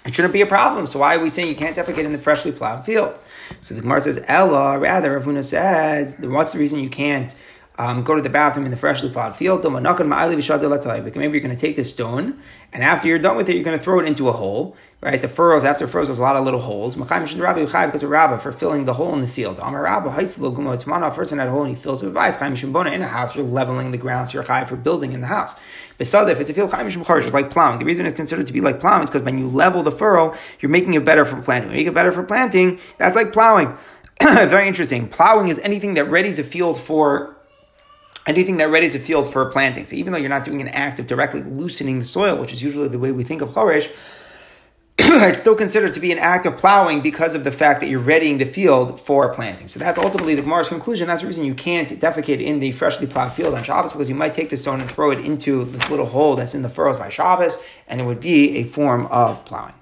it 0.05 0.13
shouldn't 0.13 0.33
be 0.33 0.41
a 0.41 0.45
problem. 0.45 0.87
So 0.87 0.99
why 0.99 1.15
are 1.15 1.19
we 1.19 1.29
saying 1.29 1.47
you 1.47 1.55
can't 1.55 1.75
defecate 1.75 2.03
in 2.03 2.11
the 2.11 2.17
freshly 2.17 2.51
plowed 2.51 2.85
field? 2.85 3.15
So 3.61 3.73
the 3.73 3.81
Gemara 3.81 4.01
says, 4.01 4.23
Ella, 4.27 4.77
rather, 4.79 5.19
Ravuna 5.19 5.43
says, 5.43 6.17
what's 6.19 6.51
the 6.51 6.59
reason 6.59 6.79
you 6.79 6.89
can't 6.89 7.33
um, 7.77 8.03
go 8.03 8.15
to 8.15 8.21
the 8.21 8.29
bathroom 8.29 8.65
in 8.65 8.71
the 8.71 8.77
freshly 8.77 9.09
plowed 9.09 9.35
field? 9.35 9.63
Maybe 9.63 9.81
you're 9.89 11.41
going 11.41 11.55
to 11.55 11.55
take 11.55 11.75
this 11.75 11.89
stone, 11.89 12.39
and 12.71 12.83
after 12.83 13.07
you're 13.07 13.19
done 13.19 13.37
with 13.37 13.49
it, 13.49 13.55
you're 13.55 13.63
going 13.63 13.77
to 13.77 13.83
throw 13.83 13.99
it 13.99 14.05
into 14.05 14.29
a 14.29 14.31
hole, 14.31 14.75
right? 15.01 15.21
The 15.21 15.27
furrows, 15.27 15.63
after 15.63 15.87
furrows, 15.87 16.07
there's 16.07 16.19
a 16.19 16.21
lot 16.21 16.35
of 16.35 16.45
little 16.45 16.59
holes. 16.59 16.95
Because 16.95 17.33
of 17.33 18.09
Rabbah 18.09 18.37
for 18.37 18.51
filling 18.51 18.85
the 18.85 18.93
hole 18.93 19.13
in 19.13 19.21
the 19.21 19.27
field. 19.27 19.59
A 19.59 21.11
person 21.11 21.39
had 21.39 21.47
a 21.47 21.51
hole 21.51 21.63
and 21.63 21.75
he 21.75 21.81
fills 21.81 22.01
it 22.01 22.07
with 22.07 22.17
ice. 22.17 22.41
In 22.41 23.01
a 23.01 23.07
house, 23.07 23.35
you're 23.35 23.45
leveling 23.45 23.91
the 23.91 23.97
ground, 23.97 24.29
so 24.29 24.33
you're 24.33 24.43
high 24.43 24.65
for 24.65 24.75
building 24.75 25.13
in 25.13 25.21
the 25.21 25.27
house. 25.27 25.53
If 25.99 26.13
it's 26.13 26.49
a 26.49 26.53
field 26.53 26.73
it's 26.73 27.33
like 27.33 27.49
plowing. 27.49 27.79
The 27.79 27.85
reason 27.85 28.05
it's 28.05 28.15
considered 28.15 28.47
to 28.47 28.53
be 28.53 28.61
like 28.61 28.79
plowing 28.79 29.03
is 29.03 29.09
because 29.09 29.23
when 29.23 29.37
you 29.37 29.47
level 29.47 29.83
the 29.83 29.91
furrow, 29.91 30.35
you're 30.59 30.69
making 30.69 30.93
it 30.95 31.05
better 31.05 31.25
for 31.25 31.41
planting. 31.41 31.69
When 31.69 31.77
you 31.77 31.85
make 31.85 31.91
it 31.91 31.95
better 31.95 32.11
for 32.11 32.23
planting, 32.23 32.79
that's 32.97 33.15
like 33.15 33.31
plowing. 33.33 33.77
Very 34.21 34.67
interesting. 34.67 35.07
Plowing 35.07 35.47
is 35.49 35.59
anything 35.59 35.95
that 35.95 36.05
readies 36.05 36.39
a 36.39 36.43
field 36.43 36.79
for 36.79 37.35
anything 38.25 38.57
that 38.57 38.69
readies 38.69 38.95
a 38.95 38.99
field 38.99 39.31
for 39.31 39.45
planting. 39.47 39.85
So 39.85 39.95
even 39.95 40.13
though 40.13 40.19
you're 40.19 40.29
not 40.29 40.45
doing 40.45 40.61
an 40.61 40.69
act 40.69 40.99
of 40.99 41.07
directly 41.07 41.43
loosening 41.43 41.99
the 41.99 42.05
soil, 42.05 42.37
which 42.37 42.53
is 42.53 42.61
usually 42.61 42.87
the 42.87 42.99
way 42.99 43.11
we 43.11 43.23
think 43.23 43.41
of 43.41 43.49
chorish, 43.49 43.89
it's 44.99 45.39
still 45.39 45.55
considered 45.55 45.93
to 45.93 45.99
be 45.99 46.11
an 46.11 46.19
act 46.19 46.45
of 46.45 46.55
plowing 46.55 47.01
because 47.01 47.33
of 47.33 47.43
the 47.43 47.51
fact 47.51 47.81
that 47.81 47.89
you're 47.89 47.99
readying 47.99 48.37
the 48.37 48.45
field 48.45 49.01
for 49.01 49.33
planting. 49.33 49.67
So 49.67 49.79
that's 49.79 49.97
ultimately 49.97 50.35
the 50.35 50.43
Gemara's 50.43 50.69
conclusion. 50.69 51.07
That's 51.07 51.21
the 51.21 51.27
reason 51.27 51.43
you 51.43 51.55
can't 51.55 51.89
defecate 51.89 52.41
in 52.41 52.59
the 52.59 52.71
freshly 52.71 53.07
plowed 53.07 53.33
field 53.33 53.55
on 53.55 53.63
Shabbos 53.63 53.91
because 53.91 54.07
you 54.07 54.15
might 54.15 54.33
take 54.33 54.49
the 54.49 54.57
stone 54.57 54.81
and 54.81 54.89
throw 54.91 55.09
it 55.09 55.19
into 55.19 55.65
this 55.65 55.89
little 55.89 56.05
hole 56.05 56.35
that's 56.35 56.53
in 56.53 56.61
the 56.61 56.69
furrows 56.69 56.99
by 56.99 57.09
Shabbos, 57.09 57.57
and 57.87 57.99
it 57.99 58.03
would 58.03 58.19
be 58.19 58.57
a 58.57 58.63
form 58.63 59.07
of 59.07 59.43
plowing. 59.45 59.73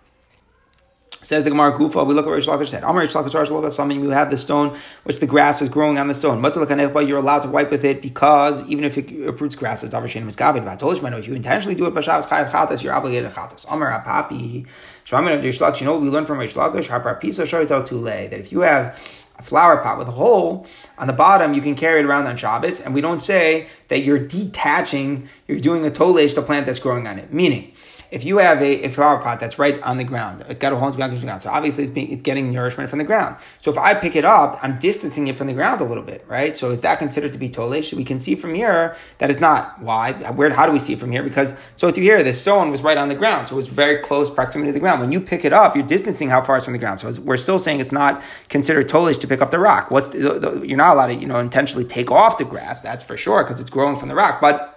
Says 1.24 1.44
the 1.44 1.52
Gemara 1.52 1.78
Kufa, 1.78 2.04
we 2.04 2.16
look 2.16 2.26
at 2.26 2.32
Rish 2.32 2.48
Lakish 2.48 2.70
said, 2.70 2.84
Amar 2.84 3.04
Rish 3.04 3.14
Lakish 3.14 3.64
Rish 3.64 3.74
something 3.76 4.02
you 4.02 4.10
have 4.10 4.32
the 4.32 4.38
stone 4.38 4.76
which 5.04 5.20
the 5.20 5.28
grass 5.28 5.62
is 5.62 5.70
growing 5.70 6.00
on 6.00 6.08
the 6.08 6.16
stone. 6.16 6.44
You're 6.44 7.20
allowed 7.20 7.44
to 7.44 7.48
wipe 7.48 7.70
with 7.70 7.86
it 7.86 8.02
because 8.02 8.68
even 8.68 8.84
if 8.84 8.98
it 8.98 9.28
uproots 9.28 9.56
grass, 9.56 9.84
it's 9.84 9.94
Davar 9.94 10.06
Shein 10.06 10.26
Miskavin. 10.26 11.20
If 11.20 11.28
you 11.28 11.36
intentionally 11.36 11.76
do 11.76 11.86
it 11.86 11.94
by 11.94 12.02
Shabbos 12.02 12.26
Chayav 12.26 12.50
Chatas, 12.50 12.82
you're 12.82 12.94
obligated 12.94 13.32
to 13.32 13.40
Chatas. 13.40 13.66
Amar 13.70 13.92
Apapi, 14.02 14.66
Shvamin 15.06 15.38
of 15.38 15.44
Rish 15.44 15.60
Lakish, 15.60 15.82
you 15.82 15.86
know 15.86 15.94
what 15.94 16.02
we 16.02 16.10
learn 16.10 16.26
from 16.26 16.40
Rish 16.40 16.56
Lakish? 16.56 16.88
Harpar 16.88 17.20
Pisa 17.22 17.44
Sharital 17.44 17.86
Tule, 17.86 18.04
that 18.04 18.34
if 18.34 18.52
you 18.52 18.62
have 18.62 19.00
a 19.38 19.44
flower 19.44 19.78
pot 19.78 20.00
with 20.00 20.08
a 20.08 20.12
hole 20.12 20.66
on 20.98 21.06
the 21.06 21.14
bottom, 21.14 21.54
you 21.54 21.62
can 21.62 21.76
carry 21.76 22.00
it 22.00 22.06
around 22.06 22.26
on 22.26 22.36
Shabbos, 22.36 22.80
and 22.80 22.96
we 22.96 23.02
don't 23.02 23.20
say 23.20 23.68
that 23.90 24.04
you're 24.04 24.20
detaching, 24.20 25.30
you're 25.48 25.60
doing 25.60 25.86
a 25.86 25.92
tolesh, 25.92 26.34
to 26.34 26.42
plant 26.42 26.66
that's 26.66 26.80
growing 26.80 27.06
on 27.06 27.20
it. 27.20 27.32
Meaning, 27.32 27.74
if 28.12 28.26
you 28.26 28.40
have 28.40 28.62
a, 28.62 28.84
a 28.84 28.90
flower 28.90 29.22
pot 29.22 29.40
that's 29.40 29.58
right 29.58 29.82
on 29.82 29.96
the 29.96 30.04
ground, 30.04 30.44
it's 30.50 30.60
got 30.60 30.74
a 30.74 30.76
hole 30.76 30.90
in 30.90 31.00
the 31.00 31.20
ground, 31.22 31.42
so 31.42 31.50
obviously 31.50 31.86
it's, 31.86 31.94
being, 31.94 32.12
it's 32.12 32.22
getting 32.22 32.52
nourishment 32.52 32.90
from 32.90 33.00
the 33.00 33.06
ground. 33.06 33.38
So 33.62 33.72
if 33.72 33.78
I 33.78 33.94
pick 33.94 34.18
it 34.18 34.26
up, 34.26 34.60
I'm 34.62 34.78
distancing 34.80 35.28
it 35.28 35.38
from 35.38 35.48
the 35.48 35.54
ground 35.54 35.80
a 35.80 35.86
little 35.86 36.04
bit, 36.04 36.26
right? 36.28 36.54
So 36.54 36.72
is 36.72 36.82
that 36.82 37.00
considered 37.00 37.32
to 37.32 37.40
be 37.40 37.50
tolesh? 37.50 37.94
We 37.94 38.04
can 38.04 38.20
see 38.20 38.36
from 38.36 38.54
here 38.54 38.96
that 39.20 39.30
is 39.30 39.40
not. 39.40 39.82
Why? 39.82 40.12
Where? 40.32 40.50
How 40.50 40.66
do 40.66 40.74
we 40.74 40.80
see 40.80 40.94
it 40.94 41.00
from 41.00 41.12
here? 41.12 41.24
Because 41.24 41.56
so 41.78 41.90
to 41.90 42.02
here, 42.02 42.22
the 42.22 42.34
stone 42.34 42.70
was 42.70 42.82
right 42.82 42.98
on 42.98 43.08
the 43.08 43.16
ground, 43.16 43.48
so 43.48 43.54
it 43.54 43.58
was 43.58 43.70
very 43.70 44.04
close 44.04 44.30
proximity 44.30 44.70
to 44.70 44.74
the 44.74 44.80
ground. 44.80 45.00
When 45.00 45.12
you 45.12 45.22
pick 45.22 45.46
it 45.46 45.54
up, 45.54 45.76
you're 45.76 45.86
distancing 45.86 46.30
how 46.30 46.44
far 46.44 46.58
it's 46.58 46.66
from 46.66 46.74
the 46.74 46.80
ground. 46.80 47.00
So 47.00 47.14
we're 47.22 47.38
still 47.38 47.60
saying 47.60 47.80
it's 47.80 47.94
not 47.94 48.22
considered 48.50 48.90
tolesh 48.90 49.22
to 49.22 49.28
pick 49.28 49.42
up 49.42 49.52
the 49.52 49.60
rock. 49.60 49.90
What's 49.90 50.10
the, 50.10 50.38
the, 50.38 50.68
you're 50.68 50.78
not 50.78 50.96
allowed 50.96 51.08
to, 51.08 51.16
you 51.16 51.28
know, 51.28 51.40
intentionally 51.40 51.86
take 51.86 52.12
off 52.12 52.38
the 52.38 52.46
grass. 52.46 52.82
That's 52.82 53.04
for 53.04 53.16
sure 53.16 53.44
because 53.44 53.62
it's 53.62 53.70
growing 53.70 53.96
from 53.96 54.10
the 54.10 54.16
rock, 54.16 54.42
but 54.42 54.71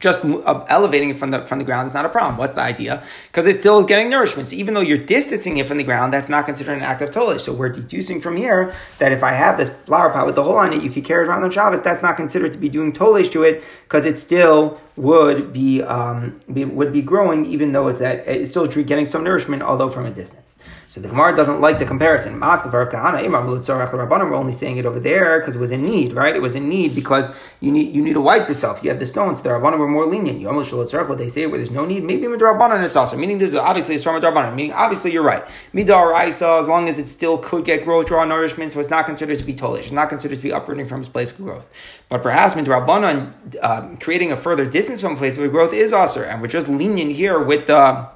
just 0.00 0.24
uh, 0.24 0.64
elevating 0.68 1.10
it 1.10 1.18
from 1.18 1.30
the 1.30 1.44
from 1.46 1.58
the 1.58 1.64
ground 1.64 1.86
is 1.86 1.94
not 1.94 2.04
a 2.04 2.08
problem. 2.08 2.36
What's 2.36 2.54
the 2.54 2.60
idea? 2.60 3.02
Because 3.30 3.46
it 3.46 3.60
still 3.60 3.80
is 3.80 3.86
getting 3.86 4.10
nourishment. 4.10 4.48
So 4.48 4.56
even 4.56 4.74
though 4.74 4.80
you're 4.80 4.98
distancing 4.98 5.56
it 5.56 5.66
from 5.66 5.78
the 5.78 5.84
ground, 5.84 6.12
that's 6.12 6.28
not 6.28 6.46
considered 6.46 6.74
an 6.74 6.82
act 6.82 7.02
of 7.02 7.10
tolish. 7.10 7.42
So 7.42 7.52
we're 7.52 7.70
deducing 7.70 8.20
from 8.20 8.36
here 8.36 8.74
that 8.98 9.12
if 9.12 9.22
I 9.22 9.32
have 9.32 9.56
this 9.58 9.70
flower 9.86 10.10
pot 10.10 10.26
with 10.26 10.34
the 10.34 10.44
hole 10.44 10.56
on 10.56 10.72
it, 10.72 10.82
you 10.82 10.90
could 10.90 11.04
carry 11.04 11.24
it 11.24 11.28
around 11.28 11.44
on 11.44 11.50
Shabbos. 11.50 11.82
That's 11.82 12.02
not 12.02 12.16
considered 12.16 12.52
to 12.52 12.58
be 12.58 12.68
doing 12.68 12.92
tolish 12.92 13.30
to 13.32 13.42
it 13.42 13.64
because 13.84 14.04
it 14.04 14.18
still 14.18 14.80
would 14.96 15.52
be, 15.52 15.82
um, 15.82 16.40
be, 16.52 16.64
would 16.64 16.92
be 16.92 17.02
growing, 17.02 17.44
even 17.46 17.72
though 17.72 17.88
it's 17.88 18.00
at 18.00 18.26
it's 18.26 18.50
still 18.50 18.66
getting 18.66 19.06
some 19.06 19.24
nourishment, 19.24 19.62
although 19.62 19.88
from 19.88 20.06
a 20.06 20.10
distance. 20.10 20.58
So 20.96 21.02
the 21.02 21.08
Gemara 21.08 21.36
doesn't 21.36 21.60
like 21.60 21.78
the 21.78 21.84
comparison. 21.84 22.40
We're 22.40 24.34
only 24.34 24.52
saying 24.52 24.78
it 24.78 24.86
over 24.86 24.98
there 24.98 25.40
because 25.40 25.54
it 25.54 25.58
was 25.58 25.70
in 25.70 25.82
need, 25.82 26.14
right? 26.14 26.34
It 26.34 26.40
was 26.40 26.54
in 26.54 26.70
need 26.70 26.94
because 26.94 27.28
you 27.60 27.70
need 27.70 27.94
you 27.94 28.00
need 28.00 28.14
to 28.14 28.20
wipe 28.22 28.48
yourself. 28.48 28.82
You 28.82 28.88
have 28.88 28.98
the 28.98 29.04
stones. 29.04 29.42
The 29.42 29.50
Rabbanim 29.50 29.78
were 29.78 29.88
more 29.88 30.06
lenient. 30.06 30.40
You 30.40 30.48
almost 30.48 30.72
what 30.72 31.18
they 31.18 31.28
say 31.28 31.44
where 31.44 31.58
there's 31.58 31.70
no 31.70 31.84
need. 31.84 32.02
Maybe 32.02 32.26
Midrabanan 32.26 32.82
it's 32.82 32.96
also 32.96 33.18
meaning 33.18 33.36
there's 33.36 33.54
obviously 33.54 33.94
it's 33.94 34.04
from 34.04 34.18
Midrabanan. 34.18 34.54
Meaning 34.54 34.72
obviously 34.72 35.12
you're 35.12 35.22
right. 35.22 35.44
Midaraisa, 35.74 36.60
as 36.60 36.66
long 36.66 36.88
as 36.88 36.98
it 36.98 37.10
still 37.10 37.36
could 37.36 37.66
get 37.66 37.84
growth, 37.84 38.06
draw 38.06 38.24
nourishment, 38.24 38.72
so 38.72 38.80
it's 38.80 38.88
not 38.88 39.04
considered 39.04 39.38
to 39.38 39.44
be 39.44 39.52
tolish. 39.52 39.80
It's 39.80 39.90
not 39.90 40.08
considered 40.08 40.36
to 40.36 40.42
be 40.42 40.50
uprooting 40.50 40.88
from 40.88 41.00
its 41.00 41.10
place 41.10 41.30
of 41.30 41.36
growth. 41.36 41.66
But 42.08 42.22
perhaps 42.22 42.54
Midrabanan 42.54 43.34
uh, 43.60 43.96
creating 44.00 44.32
a 44.32 44.36
further 44.38 44.64
distance 44.64 45.02
from 45.02 45.12
a 45.12 45.16
place 45.16 45.36
of 45.36 45.50
growth 45.50 45.74
is 45.74 45.92
also, 45.92 46.22
and 46.22 46.40
we're 46.40 46.48
just 46.48 46.68
lenient 46.68 47.12
here 47.12 47.38
with 47.38 47.66
the 47.66 48.08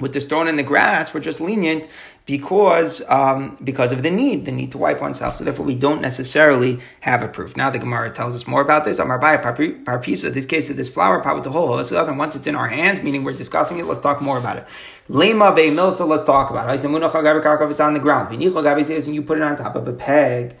with 0.00 0.12
the 0.12 0.20
stone 0.20 0.48
and 0.48 0.58
the 0.58 0.62
grass, 0.62 1.12
we're 1.12 1.20
just 1.20 1.40
lenient 1.40 1.88
because 2.26 3.02
um, 3.08 3.58
because 3.64 3.92
of 3.92 4.02
the 4.02 4.10
need, 4.10 4.44
the 4.44 4.52
need 4.52 4.70
to 4.70 4.78
wipe 4.78 5.00
oneself. 5.00 5.36
So 5.36 5.44
therefore, 5.44 5.66
we 5.66 5.74
don't 5.74 6.00
necessarily 6.00 6.80
have 7.00 7.22
a 7.22 7.28
proof. 7.28 7.56
Now 7.56 7.70
the 7.70 7.78
Gemara 7.78 8.10
tells 8.10 8.34
us 8.34 8.46
more 8.46 8.60
about 8.60 8.84
this. 8.84 8.98
Amar 8.98 9.18
Parpisa. 9.20 10.32
This 10.32 10.46
case 10.46 10.70
is 10.70 10.76
this 10.76 10.88
flower 10.88 11.20
pot 11.20 11.34
with 11.34 11.44
the 11.44 11.50
hole. 11.50 11.82
So 11.84 12.12
once 12.14 12.36
it's 12.36 12.46
in 12.46 12.54
our 12.54 12.68
hands, 12.68 13.02
meaning 13.02 13.24
we're 13.24 13.32
discussing 13.32 13.78
it, 13.78 13.86
let's 13.86 14.00
talk 14.00 14.20
more 14.20 14.38
about 14.38 14.58
it. 14.58 14.66
Lema 15.08 15.54
ve 15.54 15.70
milsa. 15.70 16.06
Let's 16.06 16.24
talk 16.24 16.50
about 16.50 16.70
it. 16.70 16.74
It's 16.74 17.80
on 17.80 17.94
the 17.94 18.00
ground. 18.00 18.32
And 18.32 18.42
You 18.42 19.22
put 19.22 19.38
it 19.38 19.42
on 19.42 19.56
top 19.56 19.74
of 19.74 19.88
a 19.88 19.92
peg. 19.92 20.56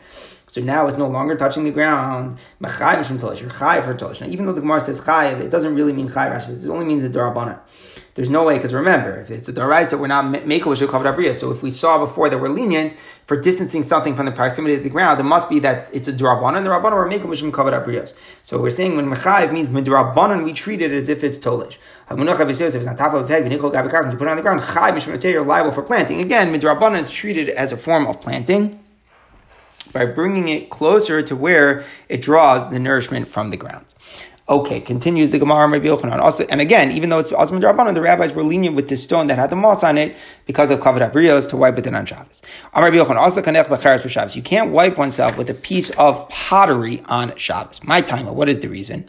So 0.50 0.60
now 0.60 0.88
it's 0.88 0.96
no 0.96 1.06
longer 1.06 1.36
touching 1.36 1.62
the 1.62 1.70
ground. 1.70 2.36
You're 2.60 2.70
chayiv 2.70 3.84
for 3.84 3.94
tolish. 3.94 4.20
Now, 4.20 4.26
even 4.26 4.46
though 4.46 4.52
the 4.52 4.60
Gemara 4.60 4.80
says 4.80 5.00
chayiv, 5.00 5.38
it 5.38 5.48
doesn't 5.48 5.76
really 5.76 5.92
mean 5.92 6.08
chayiv. 6.08 6.64
It 6.64 6.68
only 6.68 6.86
means 6.86 7.04
the 7.04 7.08
darabana. 7.08 7.60
There's 8.16 8.30
no 8.30 8.42
way, 8.42 8.56
because 8.56 8.74
remember, 8.74 9.20
if 9.20 9.30
it's 9.30 9.48
a 9.48 9.52
that 9.52 9.98
we're 10.00 10.08
not 10.08 10.28
making 10.44 10.68
with 10.68 10.80
kavod 10.80 11.04
abriya. 11.04 11.36
So 11.36 11.52
if 11.52 11.62
we 11.62 11.70
saw 11.70 11.98
before 11.98 12.28
that 12.28 12.38
we're 12.38 12.48
lenient 12.48 12.96
for 13.28 13.40
distancing 13.40 13.84
something 13.84 14.16
from 14.16 14.26
the 14.26 14.32
proximity 14.32 14.74
of 14.74 14.82
the 14.82 14.90
ground, 14.90 15.20
it 15.20 15.22
must 15.22 15.48
be 15.48 15.60
that 15.60 15.88
it's 15.92 16.08
a 16.08 16.12
drabanan, 16.12 16.56
and 16.56 16.66
the 16.66 16.70
rabbanon 16.70 17.28
with 17.28 17.40
kavod 17.40 17.86
abriyas. 17.86 18.12
So 18.42 18.60
we're 18.60 18.70
saying 18.70 18.96
when 18.96 19.08
mechayiv 19.08 19.52
means 19.52 19.68
midrabanan, 19.68 20.42
we 20.44 20.52
treat 20.52 20.82
it 20.82 20.90
as 20.90 21.08
if 21.08 21.22
it's 21.22 21.38
tolish. 21.38 21.78
If 22.10 22.18
it's 22.18 22.88
on 22.88 22.96
top 22.96 23.14
of 23.14 23.24
a 23.24 23.28
peg, 23.28 23.44
you 23.52 23.56
put 23.56 23.72
it 23.72 23.76
on 23.76 24.36
the 24.36 24.42
ground, 24.42 24.62
chayiv 24.62 25.22
you're 25.32 25.44
liable 25.44 25.70
for 25.70 25.82
planting. 25.82 26.20
Again, 26.20 26.52
midrabanan 26.52 27.02
is 27.02 27.10
treated 27.10 27.50
as 27.50 27.70
a 27.70 27.76
form 27.76 28.08
of 28.08 28.20
planting 28.20 28.79
by 29.92 30.06
bringing 30.06 30.48
it 30.48 30.70
closer 30.70 31.22
to 31.22 31.36
where 31.36 31.84
it 32.08 32.22
draws 32.22 32.70
the 32.70 32.78
nourishment 32.78 33.28
from 33.28 33.50
the 33.50 33.56
ground. 33.56 33.84
Okay, 34.50 34.80
continues 34.80 35.30
the 35.30 35.38
Gemara 35.38 35.68
Rabbi 35.68 35.86
Yochanan. 35.86 36.18
Also, 36.18 36.44
and 36.46 36.60
again, 36.60 36.90
even 36.90 37.08
though 37.08 37.20
it's 37.20 37.30
Osman 37.30 37.62
Darbanan, 37.62 37.94
the 37.94 38.00
rabbis 38.00 38.32
were 38.32 38.42
lenient 38.42 38.74
with 38.74 38.88
this 38.88 39.00
stone 39.00 39.28
that 39.28 39.38
had 39.38 39.48
the 39.48 39.54
moss 39.54 39.84
on 39.84 39.96
it 39.96 40.16
because 40.44 40.72
of 40.72 40.80
kavod 40.80 41.08
abrios 41.08 41.48
to 41.50 41.56
wipe 41.56 41.76
with 41.76 41.86
it 41.86 41.94
on 41.94 42.04
Shabbos. 42.04 42.42
Rabbi 42.74 42.96
Yochanan 42.96 43.14
also 43.14 43.42
kanech 43.42 43.68
b'cheres 43.68 44.00
for 44.00 44.08
Shabbos. 44.08 44.34
You 44.34 44.42
can't 44.42 44.72
wipe 44.72 44.98
oneself 44.98 45.38
with 45.38 45.48
a 45.50 45.54
piece 45.54 45.90
of 45.90 46.28
pottery 46.30 47.00
on 47.06 47.36
Shabbos. 47.36 47.84
My 47.84 48.00
timer. 48.00 48.32
What 48.32 48.48
is 48.48 48.58
the 48.58 48.66
reason? 48.66 49.08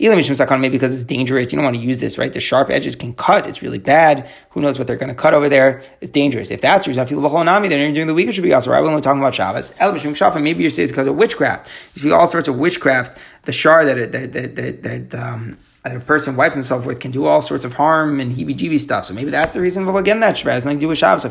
Maybe 0.00 0.68
because 0.70 0.92
it's 0.92 1.04
dangerous. 1.04 1.52
You 1.52 1.56
don't 1.56 1.64
want 1.64 1.76
to 1.76 1.82
use 1.82 2.00
this, 2.00 2.18
right? 2.18 2.32
The 2.32 2.40
sharp 2.40 2.68
edges 2.68 2.96
can 2.96 3.14
cut. 3.14 3.46
It's 3.46 3.62
really 3.62 3.78
bad. 3.78 4.28
Who 4.50 4.60
knows 4.60 4.76
what 4.76 4.88
they're 4.88 4.96
going 4.96 5.10
to 5.10 5.14
cut 5.14 5.34
over 5.34 5.48
there? 5.48 5.84
It's 6.00 6.10
dangerous. 6.10 6.50
If 6.50 6.62
that's 6.62 6.86
the 6.86 6.90
reason, 6.90 7.04
I 7.04 7.06
feel 7.06 7.20
nami, 7.20 7.68
then 7.68 7.94
during 7.94 8.08
the 8.08 8.14
week 8.14 8.26
it 8.26 8.32
should 8.32 8.42
be 8.42 8.52
also. 8.52 8.72
Right? 8.72 8.82
We're 8.82 8.88
only 8.88 9.02
talking 9.02 9.20
about 9.20 9.36
Shabbos. 9.36 9.72
Maybe 9.78 10.62
you're 10.62 10.70
saying 10.70 10.84
it's 10.84 10.90
because 10.90 11.06
of 11.06 11.14
witchcraft. 11.14 11.68
There's 11.94 12.12
all 12.12 12.26
sorts 12.26 12.48
of 12.48 12.58
witchcraft 12.58 13.16
the 13.42 13.52
shar 13.52 13.84
that 13.84 14.12
that 14.12 14.32
that 14.32 14.82
that, 14.82 15.14
um, 15.14 15.58
that 15.82 15.96
a 15.96 16.00
person 16.00 16.36
wipes 16.36 16.54
himself 16.54 16.84
with 16.84 17.00
can 17.00 17.10
do 17.10 17.24
all 17.24 17.40
sorts 17.40 17.64
of 17.64 17.72
harm 17.72 18.20
and 18.20 18.36
heebie-jeebie 18.36 18.78
stuff. 18.78 19.06
So 19.06 19.14
maybe 19.14 19.30
that's 19.30 19.54
the 19.54 19.62
reason. 19.62 19.86
Well, 19.86 19.96
again, 19.96 20.20
that 20.20 20.36
Shabbat 20.36 20.52
has 20.52 20.64
nothing 20.66 20.76
to 20.76 20.80
do 20.82 20.88
with 20.88 20.98
Shabbos. 20.98 21.24
I 21.24 21.30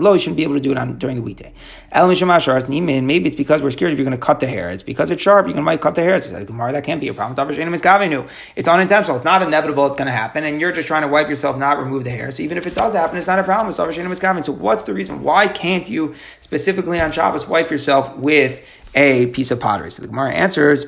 lo. 0.00 0.12
You 0.12 0.18
shouldn't 0.18 0.36
be 0.36 0.42
able 0.42 0.54
to 0.54 0.60
do 0.60 0.72
it 0.72 0.76
on 0.76 0.98
during 0.98 1.16
the 1.16 1.22
weekday. 1.22 1.54
Maybe 1.94 3.26
it's 3.26 3.36
because 3.36 3.62
we're 3.62 3.70
scared 3.70 3.92
if 3.92 3.98
you're 3.98 4.04
going 4.04 4.18
to 4.18 4.18
cut 4.18 4.40
the 4.40 4.46
hair. 4.46 4.70
It's 4.70 4.82
because 4.82 5.10
it's 5.10 5.22
sharp. 5.22 5.46
you're 5.46 5.54
can 5.54 5.62
might 5.62 5.80
cut 5.80 5.94
the 5.94 6.02
hair. 6.02 6.16
It's 6.16 6.30
like 6.30 6.46
Gemara. 6.46 6.72
That 6.72 6.84
can't 6.84 7.00
be 7.00 7.08
a 7.08 7.14
problem. 7.14 7.50
It's 8.56 8.68
unintentional. 8.68 9.16
It's 9.16 9.24
not 9.24 9.40
inevitable. 9.40 9.86
It's 9.86 9.96
going 9.96 10.06
to 10.06 10.12
happen, 10.12 10.44
and 10.44 10.60
you're 10.60 10.72
just 10.72 10.86
trying 10.86 11.02
to 11.02 11.08
wipe 11.08 11.30
yourself, 11.30 11.56
not 11.56 11.78
remove 11.78 12.04
the 12.04 12.10
hair. 12.10 12.30
So 12.30 12.42
even 12.42 12.58
if 12.58 12.66
it 12.66 12.74
does 12.74 12.92
happen, 12.92 13.16
it's 13.16 13.26
not 13.26 13.38
a 13.38 13.42
problem. 13.42 13.72
So 13.72 14.52
what's 14.52 14.82
the 14.82 14.92
reason? 14.92 15.22
Why 15.22 15.48
can't 15.48 15.88
you 15.88 16.14
specifically 16.40 17.00
on 17.00 17.10
Shabbos 17.10 17.48
wipe 17.48 17.70
yourself 17.70 18.14
with 18.18 18.62
a 18.94 19.28
piece 19.28 19.50
of 19.50 19.60
pottery? 19.60 19.90
So 19.90 20.02
the 20.02 20.08
Gemara 20.08 20.34
answers. 20.34 20.84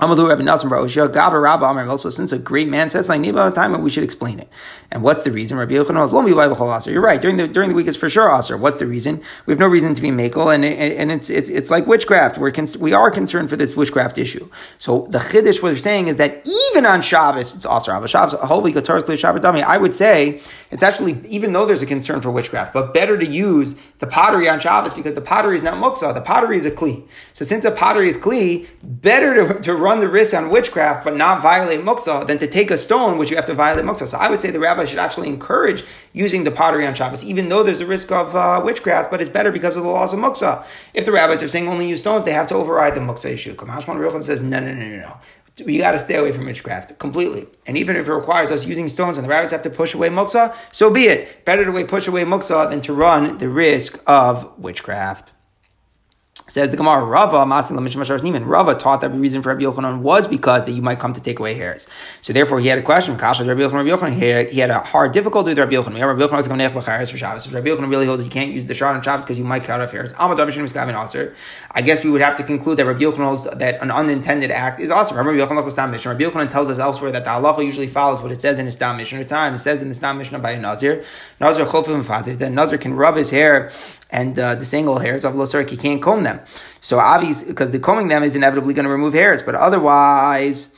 Amalu 0.00 0.28
Rabbi 0.28 0.42
Nassim 0.42 0.68
Bar 0.68 0.80
Gava 1.08 1.40
Rabba 1.40 1.66
Amar 1.66 1.88
also 1.88 2.10
since 2.10 2.32
a 2.32 2.38
great 2.38 2.68
man 2.68 2.90
says 2.90 3.08
like 3.08 3.20
Niba 3.20 3.54
time 3.54 3.80
we 3.80 3.90
should 3.90 4.02
explain 4.02 4.40
it. 4.40 4.48
And 4.90 5.02
what's 5.02 5.22
the 5.22 5.30
reason? 5.30 5.56
Rabbi 5.56 5.74
Yochanan 5.74 6.10
won't 6.10 6.26
be 6.26 6.32
Aser. 6.32 6.90
You're 6.90 7.02
right. 7.02 7.20
During 7.20 7.36
the 7.36 7.46
during 7.46 7.68
the 7.68 7.74
week 7.74 7.86
is 7.86 7.96
for 7.96 8.10
sure 8.10 8.28
Aser. 8.36 8.56
What's 8.56 8.78
the 8.78 8.86
reason? 8.86 9.22
We 9.46 9.52
have 9.52 9.60
no 9.60 9.66
reason 9.66 9.94
to 9.94 10.02
be 10.02 10.10
makel, 10.10 10.52
and 10.52 10.64
and 10.64 11.12
it's 11.12 11.30
it's 11.30 11.48
it's 11.48 11.70
like 11.70 11.86
witchcraft. 11.86 12.38
We're 12.38 12.52
we 12.78 12.92
are 12.92 13.10
concerned 13.10 13.50
for 13.50 13.56
this 13.56 13.76
witchcraft 13.76 14.18
issue. 14.18 14.48
So 14.78 15.06
the 15.10 15.18
chiddush 15.18 15.62
what 15.62 15.70
they're 15.70 15.78
saying 15.78 16.08
is 16.08 16.16
that 16.16 16.46
even 16.70 16.86
on 16.86 17.00
Shabbos 17.00 17.54
it's 17.54 17.66
Aser. 17.66 18.06
Shabbos 18.08 18.34
a 18.34 18.46
whole 18.46 18.62
week 18.62 18.76
of 18.76 18.82
Shabbat 18.84 19.62
I 19.64 19.78
would 19.78 19.94
say 19.94 20.40
it's 20.70 20.82
actually 20.82 21.20
even 21.28 21.52
though 21.52 21.66
there's 21.66 21.82
a 21.82 21.86
concern 21.86 22.20
for 22.20 22.30
witchcraft, 22.30 22.74
but 22.74 22.92
better 22.92 23.16
to 23.16 23.26
use 23.26 23.76
the 24.00 24.06
pottery 24.08 24.48
on 24.48 24.58
Shabbos 24.58 24.92
because 24.92 25.14
the 25.14 25.20
pottery 25.20 25.56
is 25.56 25.62
not 25.62 25.74
muksa. 25.74 26.12
The 26.12 26.20
pottery 26.20 26.58
is 26.58 26.66
a 26.66 26.70
kli. 26.70 27.06
So 27.32 27.44
since 27.44 27.62
the 27.62 27.70
pottery 27.70 28.08
is 28.08 28.16
kli, 28.16 28.66
better 28.82 29.46
to, 29.54 29.60
to 29.60 29.74
run 29.74 29.93
the 30.00 30.08
risk 30.08 30.34
on 30.34 30.50
witchcraft 30.50 31.04
but 31.04 31.16
not 31.16 31.42
violate 31.42 31.80
muksa 31.80 32.26
than 32.26 32.38
to 32.38 32.46
take 32.46 32.70
a 32.70 32.78
stone 32.78 33.18
which 33.18 33.30
you 33.30 33.36
have 33.36 33.46
to 33.46 33.54
violate 33.54 33.84
muksa. 33.84 34.08
So 34.08 34.18
I 34.18 34.30
would 34.30 34.40
say 34.40 34.50
the 34.50 34.58
rabbi 34.58 34.84
should 34.84 34.98
actually 34.98 35.28
encourage 35.28 35.84
using 36.12 36.44
the 36.44 36.50
pottery 36.50 36.86
on 36.86 36.94
Shabbos, 36.94 37.24
even 37.24 37.48
though 37.48 37.62
there's 37.62 37.80
a 37.80 37.86
risk 37.86 38.10
of 38.12 38.34
uh, 38.34 38.60
witchcraft, 38.64 39.10
but 39.10 39.20
it's 39.20 39.30
better 39.30 39.50
because 39.50 39.76
of 39.76 39.82
the 39.82 39.88
laws 39.88 40.12
of 40.12 40.18
muksa. 40.18 40.64
If 40.92 41.04
the 41.04 41.12
rabbis 41.12 41.42
are 41.42 41.48
saying 41.48 41.68
only 41.68 41.88
use 41.88 42.00
stones, 42.00 42.24
they 42.24 42.32
have 42.32 42.46
to 42.48 42.54
override 42.54 42.94
the 42.94 43.00
muksa 43.00 43.30
issue. 43.30 43.54
Kamashman 43.54 43.96
Rucham 43.96 44.24
says 44.24 44.40
no, 44.42 44.60
no, 44.60 44.74
no, 44.74 44.86
no, 44.86 44.96
no 44.96 45.20
we 45.64 45.78
got 45.78 45.92
to 45.92 45.98
stay 46.00 46.16
away 46.16 46.32
from 46.32 46.46
witchcraft 46.46 46.98
completely. 46.98 47.46
And 47.66 47.78
even 47.78 47.94
if 47.96 48.08
it 48.08 48.12
requires 48.12 48.50
us 48.50 48.66
using 48.66 48.88
stones 48.88 49.16
and 49.16 49.24
the 49.24 49.28
rabbis 49.28 49.52
have 49.52 49.62
to 49.62 49.70
push 49.70 49.94
away 49.94 50.08
muksa, 50.08 50.54
so 50.72 50.90
be 50.90 51.04
it. 51.04 51.44
Better 51.44 51.64
to 51.64 51.84
push 51.84 52.08
away 52.08 52.24
muksa 52.24 52.68
than 52.70 52.80
to 52.82 52.92
run 52.92 53.38
the 53.38 53.48
risk 53.48 54.02
of 54.06 54.58
witchcraft. 54.58 55.30
Says 56.46 56.68
the 56.68 56.76
Gemara, 56.76 57.02
Rava, 57.02 57.38
Niman. 57.38 58.46
Rava 58.46 58.74
taught 58.74 59.00
that 59.00 59.12
the 59.12 59.18
reason 59.18 59.40
for 59.40 59.48
Rabbi 59.48 59.62
Yochanan 59.62 60.00
was 60.00 60.28
because 60.28 60.64
that 60.64 60.72
you 60.72 60.82
might 60.82 61.00
come 61.00 61.14
to 61.14 61.20
take 61.20 61.38
away 61.38 61.54
hairs. 61.54 61.86
So 62.20 62.34
therefore, 62.34 62.60
he 62.60 62.68
had 62.68 62.78
a 62.78 62.82
question. 62.82 63.16
Kasha, 63.16 63.44
Rabbi 63.44 63.62
Yochanan, 63.62 63.72
Rabbi 63.72 63.88
Yochanan, 63.88 64.18
he 64.18 64.28
had, 64.28 64.50
he 64.50 64.60
had 64.60 64.68
a 64.68 64.80
hard 64.80 65.12
difficulty 65.12 65.52
with 65.52 65.58
Rabbi 65.58 65.72
Yochanan. 65.72 66.06
Rabbi 66.06 66.20
Yochanan 66.20 66.36
was 66.36 66.46
going 66.46 66.58
to 66.58 66.68
have 66.68 66.74
for 66.74 67.16
Shabbos. 67.16 67.50
Rabbi 67.50 67.68
Yochanan 67.68 67.88
really 67.88 68.04
holds 68.04 68.22
you 68.22 68.28
can't 68.28 68.50
use 68.52 68.66
the 68.66 68.74
shard 68.74 68.94
on 68.94 69.02
Shabbos 69.02 69.24
because 69.24 69.38
you 69.38 69.44
might 69.44 69.64
cut 69.64 69.80
off 69.80 69.90
hairs. 69.92 70.12
I 70.18 71.82
guess 71.82 72.04
we 72.04 72.10
would 72.10 72.20
have 72.20 72.36
to 72.36 72.42
conclude 72.42 72.76
that 72.76 72.84
Rabbi 72.84 73.00
Yochanan 73.00 73.24
holds 73.24 73.44
that 73.44 73.80
an 73.80 73.90
unintended 73.90 74.50
act 74.50 74.80
is 74.80 74.90
also. 74.90 75.14
Rabbi 75.14 75.30
Yochanan 75.30 75.90
Mission. 75.90 76.10
Rabbi 76.10 76.24
Yochanan 76.24 76.50
tells 76.50 76.68
us 76.68 76.78
elsewhere 76.78 77.10
that 77.12 77.24
the 77.24 77.30
halacha 77.30 77.64
usually 77.64 77.86
follows 77.86 78.20
what 78.20 78.30
it 78.30 78.42
says 78.42 78.58
in 78.58 78.66
his 78.66 78.74
Stam 78.74 78.98
Mishnah. 78.98 79.24
Time 79.24 79.54
it 79.54 79.58
says 79.58 79.80
in 79.80 79.88
the 79.88 79.94
Stam 79.94 80.18
Mishnah 80.18 80.40
by 80.40 80.50
a 80.50 80.60
Nazir, 80.60 81.04
Nazir 81.40 81.64
chofim 81.64 82.04
that 82.38 82.52
Nazir 82.52 82.76
can 82.76 82.92
rub 82.92 83.16
his 83.16 83.30
hair 83.30 83.70
and 84.14 84.38
uh, 84.38 84.54
the 84.54 84.64
single 84.64 85.00
hairs 85.00 85.24
of 85.24 85.34
Losarik, 85.34 85.70
he 85.70 85.76
can't 85.76 86.00
comb 86.00 86.22
them. 86.22 86.33
So 86.80 86.98
obviously, 86.98 87.48
because 87.48 87.70
the 87.70 87.78
combing 87.78 88.08
them 88.08 88.22
is 88.22 88.36
inevitably 88.36 88.74
going 88.74 88.84
to 88.84 88.90
remove 88.90 89.14
hairs, 89.14 89.42
but 89.42 89.54
otherwise, 89.54 90.68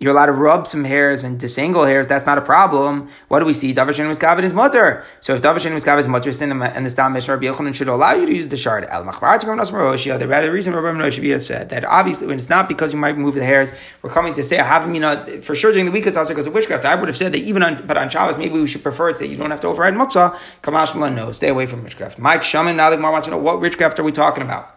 you're 0.00 0.10
allowed 0.10 0.26
to 0.26 0.32
rub 0.32 0.66
some 0.66 0.82
hairs 0.82 1.22
and 1.22 1.40
disangle 1.40 1.86
hairs. 1.86 2.08
That's 2.08 2.26
not 2.26 2.36
a 2.36 2.40
problem. 2.40 3.08
What 3.28 3.38
do 3.38 3.46
we 3.46 3.54
see? 3.54 3.72
Davashin 3.72 4.10
Miskav 4.10 4.42
is 4.42 4.52
mutter. 4.52 5.04
So 5.20 5.36
if 5.36 5.42
Davashin 5.42 5.72
Miskav 5.72 5.98
is 5.98 6.08
mutter, 6.08 6.30
and 6.30 6.84
the 6.84 6.90
Stam 6.90 7.12
Mishnah 7.12 7.34
Rabbi 7.34 7.46
Yochanan 7.46 7.74
should 7.74 7.86
allow 7.86 8.12
you 8.12 8.26
to 8.26 8.34
use 8.34 8.48
the 8.48 8.56
shard. 8.56 8.84
El 8.90 9.04
The 9.04 10.26
better 10.28 10.50
reason 10.50 10.74
Rabbi 10.74 10.98
Noshavia 10.98 11.40
said 11.40 11.70
that 11.70 11.84
obviously 11.84 12.26
when 12.26 12.38
it's 12.38 12.48
not 12.48 12.68
because 12.68 12.92
you 12.92 12.98
might 12.98 13.16
move 13.16 13.36
the 13.36 13.44
hairs, 13.44 13.72
we're 14.02 14.10
coming 14.10 14.34
to 14.34 14.42
say 14.42 14.58
I 14.58 14.66
haven't 14.66 14.94
you 14.94 15.00
know 15.00 15.24
for 15.42 15.54
sure 15.54 15.70
during 15.70 15.86
the 15.86 15.92
week 15.92 16.06
it's 16.06 16.16
also 16.16 16.32
because 16.32 16.48
of 16.48 16.54
witchcraft. 16.54 16.84
I 16.84 16.96
would 16.96 17.08
have 17.08 17.16
said 17.16 17.32
that 17.32 17.38
even 17.38 17.62
on 17.62 17.86
but 17.86 17.96
on 17.96 18.10
Shabbos 18.10 18.36
maybe 18.36 18.60
we 18.60 18.66
should 18.66 18.82
prefer 18.82 19.10
it 19.10 19.18
that 19.20 19.28
you 19.28 19.36
don't 19.36 19.52
have 19.52 19.60
to 19.60 19.68
override 19.68 19.94
muksa. 19.94 20.36
Kamash 20.62 21.14
no, 21.14 21.30
stay 21.30 21.48
away 21.48 21.66
from 21.66 21.84
witchcraft. 21.84 22.18
Mike 22.18 22.42
Shaman 22.42 22.76
now 22.76 22.90
the 22.90 22.98
wants 22.98 23.26
to 23.26 23.30
know 23.30 23.38
what 23.38 23.60
witchcraft 23.60 24.00
are 24.00 24.04
we 24.04 24.12
talking 24.12 24.42
about. 24.42 24.73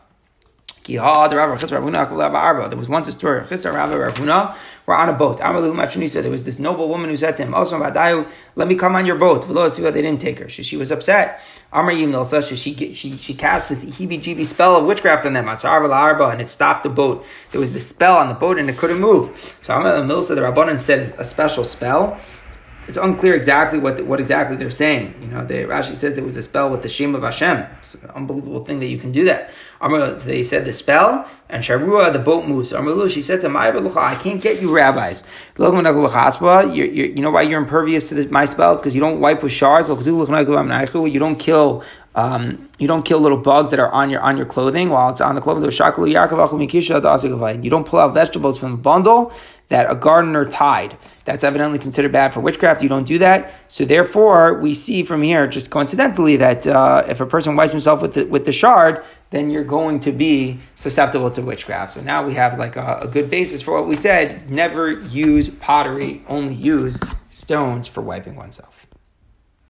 There 0.87 2.77
was 2.77 2.89
once 2.89 3.07
a 3.07 3.11
story. 3.11 3.41
We're 4.85 4.95
on 4.95 5.09
a 5.09 5.13
boat. 5.13 5.37
There 5.37 6.31
was 6.31 6.43
this 6.45 6.59
noble 6.59 6.87
woman 6.87 7.09
who 7.09 7.17
said 7.17 7.35
to 7.37 7.43
him, 7.43 7.53
oh, 7.53 8.25
let 8.55 8.67
me 8.67 8.75
come 8.75 8.95
on 8.95 9.05
your 9.05 9.17
boat. 9.17 9.45
They 9.47 9.91
didn't 10.01 10.21
take 10.21 10.39
her. 10.39 10.47
She, 10.47 10.63
she 10.63 10.77
was 10.77 10.91
upset. 10.91 11.41
She, 11.71 12.93
she, 12.93 13.17
she 13.17 13.33
cast 13.33 13.67
this 13.69 13.83
heebie-jeebie 13.83 14.45
spell 14.45 14.77
of 14.77 14.85
witchcraft 14.85 15.25
on 15.25 15.33
them. 15.33 15.49
And 15.49 16.41
it 16.41 16.49
stopped 16.49 16.83
the 16.83 16.89
boat. 16.89 17.25
There 17.51 17.59
was 17.59 17.73
this 17.73 17.87
spell 17.87 18.15
on 18.15 18.29
the 18.29 18.35
boat 18.35 18.57
and 18.57 18.69
it 18.69 18.77
couldn't 18.77 18.99
move. 18.99 19.55
So 19.63 19.73
the 19.81 20.41
Rabbanan 20.41 20.79
said 20.79 21.13
a 21.17 21.25
special 21.25 21.65
spell 21.65 22.17
it's 22.87 22.97
unclear 22.97 23.35
exactly 23.35 23.79
what 23.79 24.03
what 24.05 24.19
exactly 24.19 24.55
they're 24.55 24.71
saying. 24.71 25.13
You 25.21 25.27
know, 25.27 25.45
they, 25.45 25.63
Rashi 25.63 25.95
says 25.95 26.15
there 26.15 26.23
was 26.23 26.37
a 26.37 26.43
spell 26.43 26.69
with 26.69 26.83
the 26.83 26.89
Shem 26.89 27.15
of 27.15 27.23
Hashem. 27.23 27.65
It's 27.83 27.95
an 27.95 28.09
unbelievable 28.11 28.63
thing 28.65 28.79
that 28.79 28.87
you 28.87 28.97
can 28.97 29.11
do 29.11 29.25
that. 29.25 29.51
They 30.23 30.43
said 30.43 30.65
the 30.65 30.73
spell, 30.73 31.29
and 31.49 31.63
Sharua, 31.63 32.11
the 32.11 32.19
boat 32.19 32.47
moves. 32.47 32.71
Amalu, 32.71 33.11
she 33.11 33.21
said 33.21 33.41
to 33.41 33.49
my 33.49 33.69
I 33.69 34.15
can't 34.15 34.41
get 34.41 34.61
you 34.61 34.73
rabbis. 34.73 35.23
You 35.57 36.83
you 36.85 37.21
know 37.21 37.31
why 37.31 37.41
you're 37.43 37.61
impervious 37.61 38.09
to 38.09 38.15
the, 38.15 38.27
my 38.29 38.45
spells? 38.45 38.81
Because 38.81 38.95
you 38.95 39.01
don't 39.01 39.19
wipe 39.19 39.43
with 39.43 39.51
shards. 39.51 39.89
You 39.89 41.19
don't 41.19 41.39
kill 41.39 41.83
um, 42.17 42.67
you 42.79 42.87
don't 42.87 43.03
kill 43.03 43.19
little 43.19 43.37
bugs 43.37 43.69
that 43.69 43.79
are 43.79 43.91
on 43.91 44.09
your 44.09 44.21
on 44.21 44.37
your 44.37 44.47
clothing 44.47 44.89
while 44.89 45.11
it's 45.11 45.21
on 45.21 45.35
the 45.35 45.41
clothing. 45.41 45.63
You 47.63 47.69
don't 47.69 47.85
pull 47.85 47.99
out 47.99 48.13
vegetables 48.15 48.57
from 48.57 48.71
the 48.71 48.77
bundle 48.77 49.31
that 49.69 49.91
a 49.91 49.95
gardener 49.95 50.45
tied. 50.45 50.97
That's 51.25 51.43
evidently 51.43 51.79
considered 51.79 52.11
bad 52.11 52.33
for 52.33 52.39
witchcraft. 52.39 52.81
You 52.81 52.89
don't 52.89 53.05
do 53.05 53.17
that. 53.17 53.53
So 53.67 53.83
therefore, 53.83 54.59
we 54.59 54.73
see 54.73 55.03
from 55.03 55.21
here, 55.21 55.45
just 55.47 55.69
coincidentally, 55.69 56.37
that 56.37 56.65
uh, 56.65 57.03
if 57.07 57.19
a 57.19 57.25
person 57.25 57.55
wipes 57.55 57.73
himself 57.73 58.01
with 58.01 58.13
the, 58.13 58.25
with 58.25 58.45
the 58.45 58.53
shard, 58.53 59.03
then 59.29 59.49
you're 59.49 59.65
going 59.65 59.99
to 59.99 60.11
be 60.13 60.59
susceptible 60.75 61.29
to 61.31 61.41
witchcraft. 61.41 61.93
So 61.93 62.01
now 62.01 62.25
we 62.25 62.33
have 62.35 62.57
like 62.57 62.77
a, 62.77 62.99
a 63.01 63.07
good 63.07 63.29
basis 63.29 63.61
for 63.61 63.73
what 63.73 63.87
we 63.87 63.95
said. 63.95 64.49
Never 64.49 64.91
use 64.91 65.49
pottery, 65.49 66.23
only 66.27 66.53
use 66.53 66.97
stones 67.27 67.87
for 67.87 68.01
wiping 68.01 68.35
oneself. 68.35 68.76